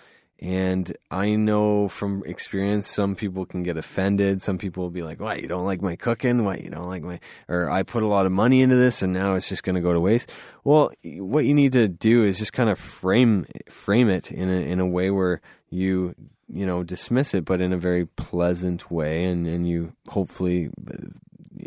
And 0.40 0.94
I 1.10 1.36
know 1.36 1.88
from 1.88 2.22
experience, 2.26 2.86
some 2.88 3.14
people 3.14 3.46
can 3.46 3.62
get 3.62 3.76
offended. 3.76 4.42
Some 4.42 4.58
people 4.58 4.82
will 4.82 4.90
be 4.90 5.02
like, 5.02 5.20
"Why 5.20 5.36
You 5.36 5.48
don't 5.48 5.64
like 5.64 5.80
my 5.80 5.96
cooking? 5.96 6.44
Why 6.44 6.56
You 6.56 6.70
don't 6.70 6.88
like 6.88 7.02
my?" 7.02 7.20
Or 7.48 7.70
I 7.70 7.82
put 7.82 8.02
a 8.02 8.08
lot 8.08 8.26
of 8.26 8.32
money 8.32 8.60
into 8.60 8.76
this, 8.76 9.00
and 9.00 9.12
now 9.12 9.36
it's 9.36 9.48
just 9.48 9.62
going 9.62 9.76
to 9.76 9.80
go 9.80 9.92
to 9.92 10.00
waste. 10.00 10.30
Well, 10.64 10.92
what 11.04 11.44
you 11.44 11.54
need 11.54 11.72
to 11.72 11.88
do 11.88 12.24
is 12.24 12.38
just 12.38 12.52
kind 12.52 12.68
of 12.68 12.78
frame 12.78 13.46
frame 13.70 14.08
it 14.08 14.30
in 14.30 14.50
a 14.50 14.60
in 14.60 14.80
a 14.80 14.86
way 14.86 15.10
where 15.10 15.40
you 15.70 16.14
you 16.48 16.66
know 16.66 16.82
dismiss 16.82 17.34
it, 17.34 17.44
but 17.44 17.60
in 17.60 17.72
a 17.72 17.78
very 17.78 18.06
pleasant 18.06 18.90
way, 18.90 19.24
and 19.24 19.46
and 19.46 19.68
you 19.68 19.92
hopefully 20.08 20.70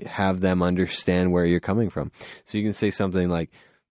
have 0.06 0.42
them 0.42 0.62
understand 0.62 1.32
where 1.32 1.46
you're 1.46 1.60
coming 1.60 1.90
from. 1.90 2.12
So 2.46 2.58
you 2.58 2.64
can 2.64 2.74
say 2.74 2.92
something 2.92 3.30
like, 3.30 3.50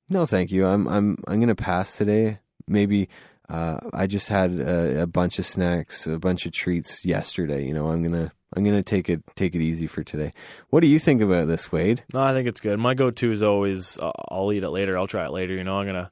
"No, 0.09 0.27
thank 0.27 0.51
you. 0.51 0.67
I'm 0.67 0.87
I'm 0.87 1.17
I'm 1.27 1.37
going 1.37 1.49
to 1.49 1.55
pass 1.55 1.97
today. 1.97 2.39
Maybe 2.69 3.09
uh, 3.49 3.79
I 3.93 4.07
just 4.07 4.29
had 4.29 4.53
a, 4.59 5.03
a 5.03 5.07
bunch 5.07 5.39
of 5.39 5.47
snacks, 5.47 6.07
a 6.07 6.19
bunch 6.19 6.47
of 6.47 6.53
treats 6.53 7.05
yesterday. 7.05 7.65
You 7.65 7.75
know, 7.75 7.89
I'm 7.89 8.03
gonna 8.03 8.33
I'm 8.55 8.65
gonna 8.65 8.83
take 8.83 9.09
it 9.09 9.23
take 9.35 9.55
it 9.55 9.61
easy 9.61 9.87
for 9.87 10.03
today. 10.03 10.33
What 10.71 10.81
do 10.81 10.89
you 10.89 10.99
think 10.99 11.23
about 11.23 11.47
this, 11.47 11.71
Wade? 11.71 12.05
No, 12.13 12.23
I 12.23 12.33
think 12.33 12.49
it's 12.49 12.61
good. 12.61 12.79
My 12.79 12.95
go-to 12.95 13.31
is 13.33 13.43
always 13.43 13.99
uh, 13.99 14.11
I'll 14.31 14.53
eat 14.53 14.65
it 14.65 14.71
later. 14.71 14.99
I'll 14.99 15.07
try 15.07 15.27
it 15.27 15.33
later. 15.33 15.55
You 15.55 15.65
know, 15.65 15.79
I'm 15.79 15.87
gonna 15.87 16.11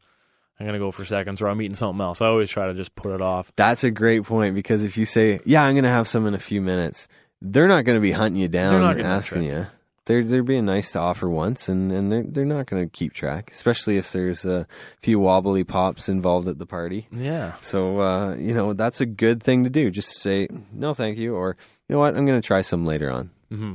I'm 0.59 0.67
gonna 0.67 0.79
go 0.79 0.91
for 0.91 1.05
seconds, 1.05 1.43
or 1.43 1.49
I'm 1.49 1.61
eating 1.63 1.75
something 1.75 2.01
else. 2.01 2.21
I 2.21 2.27
always 2.27 2.51
try 2.51 2.67
to 2.69 2.75
just 2.75 2.95
put 2.95 3.13
it 3.13 3.21
off. 3.21 3.53
That's 3.57 3.83
a 3.85 3.91
great 3.91 4.25
point 4.25 4.55
because 4.55 4.85
if 4.85 4.97
you 4.97 5.05
say, 5.05 5.41
"Yeah, 5.45 5.63
I'm 5.65 5.75
gonna 5.75 5.89
have 5.89 6.07
some 6.09 6.27
in 6.27 6.35
a 6.35 6.39
few 6.39 6.61
minutes," 6.61 7.09
they're 7.43 7.69
not 7.69 7.83
gonna 7.85 8.01
be 8.01 8.13
hunting 8.13 8.41
you 8.41 8.49
down 8.49 8.73
and 8.99 9.07
asking 9.07 9.43
you. 9.43 9.67
They're 10.07 10.23
they're 10.23 10.43
being 10.43 10.67
nice 10.67 10.93
to 10.93 10.99
offer 11.01 11.29
once, 11.31 11.69
and, 11.69 11.91
and 11.91 12.13
they're 12.13 12.23
they're 12.25 12.45
not 12.45 12.67
gonna 12.67 12.87
keep 12.89 13.15
track, 13.15 13.51
especially 13.51 13.97
if 13.97 14.13
there's 14.13 14.45
a 14.45 14.67
few 15.01 15.19
wobbly 15.19 15.65
pops 15.65 16.09
involved 16.11 16.47
at 16.47 16.59
the 16.59 16.67
party. 16.67 17.09
Yeah, 17.11 17.55
So 17.61 18.01
uh, 18.03 18.35
you 18.35 18.53
know 18.55 18.75
that's 18.75 19.01
a 19.01 19.07
good 19.07 19.43
thing 19.43 19.65
to 19.65 19.71
do. 19.71 19.91
Just 19.91 20.19
say 20.21 20.47
no, 20.73 20.93
thank 20.95 21.17
you, 21.19 21.35
or 21.35 21.57
you 21.89 21.95
know 21.95 22.01
what, 22.01 22.17
I'm 22.17 22.27
going 22.27 22.41
to 22.41 22.47
try 22.47 22.61
some 22.61 22.85
later 22.87 23.11
on. 23.11 23.31
hmm 23.51 23.75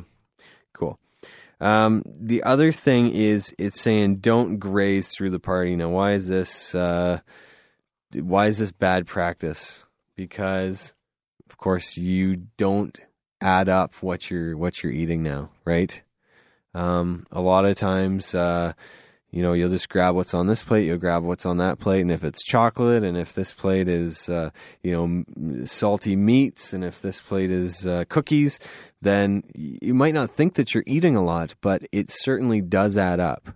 Cool. 0.73 0.97
Um, 1.61 2.03
the 2.05 2.43
other 2.43 2.71
thing 2.71 3.11
is 3.11 3.53
it's 3.57 3.81
saying 3.81 4.17
don't 4.17 4.57
graze 4.57 5.09
through 5.09 5.31
the 5.31 5.39
party. 5.39 5.75
Now, 5.75 5.89
why 5.89 6.13
is 6.13 6.27
this? 6.27 6.73
Uh, 6.73 7.19
why 8.13 8.47
is 8.47 8.57
this 8.57 8.71
bad 8.71 9.07
practice? 9.07 9.83
Because, 10.15 10.93
of 11.49 11.57
course, 11.57 11.97
you 11.97 12.47
don't 12.57 12.97
add 13.41 13.69
up 13.69 13.93
what 14.01 14.29
you're 14.29 14.55
what 14.57 14.83
you're 14.83 14.91
eating 14.91 15.23
now, 15.23 15.49
right? 15.65 16.01
Um, 16.73 17.25
a 17.31 17.41
lot 17.41 17.65
of 17.65 17.77
times, 17.77 18.35
uh, 18.35 18.73
you 19.31 19.43
know, 19.43 19.53
you'll 19.53 19.69
just 19.69 19.89
grab 19.89 20.15
what's 20.15 20.33
on 20.33 20.47
this 20.47 20.63
plate, 20.63 20.85
you'll 20.85 20.97
grab 20.97 21.23
what's 21.23 21.45
on 21.45 21.57
that 21.57 21.79
plate, 21.79 22.01
and 22.01 22.11
if 22.11 22.23
it's 22.23 22.43
chocolate, 22.43 23.03
and 23.03 23.17
if 23.17 23.33
this 23.33 23.53
plate 23.53 23.87
is, 23.87 24.27
uh, 24.27 24.49
you 24.81 24.91
know, 24.91 25.65
salty 25.65 26.15
meats, 26.15 26.73
and 26.73 26.83
if 26.83 27.01
this 27.01 27.21
plate 27.21 27.51
is 27.51 27.85
uh, 27.85 28.05
cookies, 28.09 28.59
then 29.01 29.43
you 29.53 29.93
might 29.93 30.13
not 30.13 30.31
think 30.31 30.55
that 30.55 30.73
you're 30.73 30.83
eating 30.87 31.15
a 31.15 31.23
lot, 31.23 31.53
but 31.61 31.83
it 31.91 32.09
certainly 32.09 32.61
does 32.61 32.97
add 32.97 33.19
up. 33.19 33.49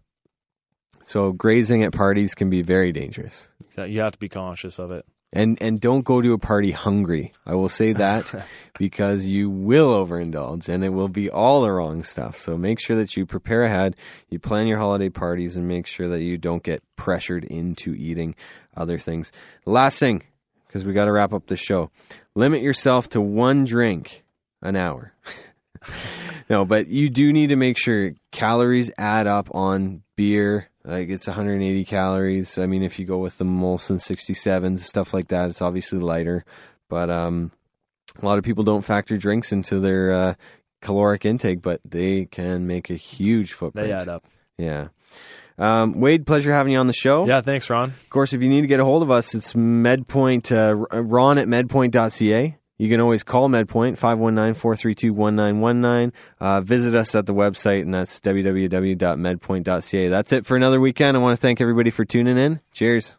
So 1.03 1.31
grazing 1.33 1.83
at 1.83 1.91
parties 1.91 2.33
can 2.33 2.49
be 2.49 2.62
very 2.62 2.91
dangerous. 2.91 3.49
You 3.75 4.01
have 4.01 4.13
to 4.13 4.19
be 4.19 4.29
conscious 4.29 4.79
of 4.79 4.91
it. 4.91 5.05
And 5.35 5.57
and 5.61 5.81
don't 5.81 6.05
go 6.05 6.21
to 6.21 6.33
a 6.33 6.37
party 6.37 6.71
hungry. 6.71 7.33
I 7.45 7.55
will 7.55 7.67
say 7.67 7.91
that 7.93 8.45
because 8.77 9.25
you 9.25 9.49
will 9.49 10.05
overindulge 10.05 10.69
and 10.69 10.85
it 10.85 10.89
will 10.89 11.09
be 11.09 11.29
all 11.29 11.63
the 11.63 11.71
wrong 11.71 12.03
stuff. 12.03 12.39
So 12.39 12.55
make 12.55 12.79
sure 12.79 12.95
that 12.95 13.17
you 13.17 13.25
prepare 13.25 13.63
ahead, 13.63 13.95
you 14.29 14.37
plan 14.37 14.67
your 14.67 14.77
holiday 14.77 15.09
parties 15.09 15.55
and 15.55 15.67
make 15.67 15.87
sure 15.87 16.07
that 16.09 16.21
you 16.21 16.37
don't 16.37 16.61
get 16.61 16.83
pressured 16.95 17.43
into 17.45 17.95
eating 17.95 18.35
other 18.77 18.99
things. 18.99 19.31
Last 19.65 19.97
thing, 19.99 20.23
because 20.67 20.85
we 20.85 20.93
got 20.93 21.05
to 21.05 21.11
wrap 21.11 21.33
up 21.33 21.47
the 21.47 21.55
show. 21.55 21.91
Limit 22.35 22.61
yourself 22.61 23.09
to 23.09 23.21
one 23.21 23.63
drink 23.63 24.23
an 24.63 24.75
hour. 24.75 25.13
no, 26.49 26.65
but 26.65 26.87
you 26.87 27.09
do 27.09 27.31
need 27.31 27.47
to 27.47 27.55
make 27.55 27.77
sure 27.77 28.13
calories 28.31 28.89
add 28.97 29.27
up 29.27 29.53
on 29.53 30.01
beer. 30.15 30.69
Like 30.85 31.09
it's 31.09 31.27
180 31.27 31.85
calories. 31.85 32.57
I 32.57 32.65
mean, 32.65 32.83
if 32.83 32.99
you 32.99 33.05
go 33.05 33.19
with 33.19 33.37
the 33.37 33.45
Molson 33.45 33.97
67s, 33.97 34.79
stuff 34.79 35.13
like 35.13 35.29
that, 35.29 35.49
it's 35.49 35.61
obviously 35.61 35.99
lighter. 35.99 36.43
But 36.89 37.09
um, 37.09 37.51
a 38.21 38.25
lot 38.25 38.37
of 38.37 38.43
people 38.43 38.63
don't 38.63 38.83
factor 38.83 39.17
drinks 39.17 39.51
into 39.51 39.79
their 39.79 40.11
uh, 40.11 40.33
caloric 40.81 41.25
intake, 41.25 41.61
but 41.61 41.79
they 41.85 42.25
can 42.25 42.67
make 42.67 42.89
a 42.89 42.95
huge 42.95 43.53
footprint. 43.53 43.87
They 43.87 43.93
add 43.93 44.09
up. 44.09 44.25
Yeah. 44.57 44.89
Um, 45.57 45.99
Wade, 45.99 46.25
pleasure 46.25 46.51
having 46.51 46.73
you 46.73 46.79
on 46.79 46.87
the 46.87 46.93
show. 46.93 47.27
Yeah, 47.27 47.41
thanks, 47.41 47.69
Ron. 47.69 47.89
Of 47.89 48.09
course, 48.09 48.33
if 48.33 48.41
you 48.41 48.49
need 48.49 48.61
to 48.61 48.67
get 48.67 48.79
a 48.79 48.85
hold 48.85 49.03
of 49.03 49.11
us, 49.11 49.35
it's 49.35 49.53
medpoint, 49.53 50.51
uh, 50.51 50.73
ron 51.01 51.37
at 51.37 51.47
medpoint.ca. 51.47 52.57
You 52.83 52.89
can 52.89 52.99
always 52.99 53.23
call 53.23 53.47
MedPoint, 53.47 53.97
519-432-1919. 53.97 56.11
Uh, 56.41 56.59
visit 56.59 56.93
us 56.93 57.15
at 57.15 57.25
the 57.25 57.33
website, 57.33 57.83
and 57.83 57.93
that's 57.93 58.19
www.medpoint.ca. 58.19 60.07
That's 60.09 60.33
it 60.33 60.45
for 60.45 60.57
another 60.57 60.81
weekend. 60.81 61.15
I 61.15 61.21
want 61.21 61.39
to 61.39 61.41
thank 61.41 61.61
everybody 61.61 61.91
for 61.91 62.03
tuning 62.03 62.37
in. 62.37 62.59
Cheers. 62.73 63.15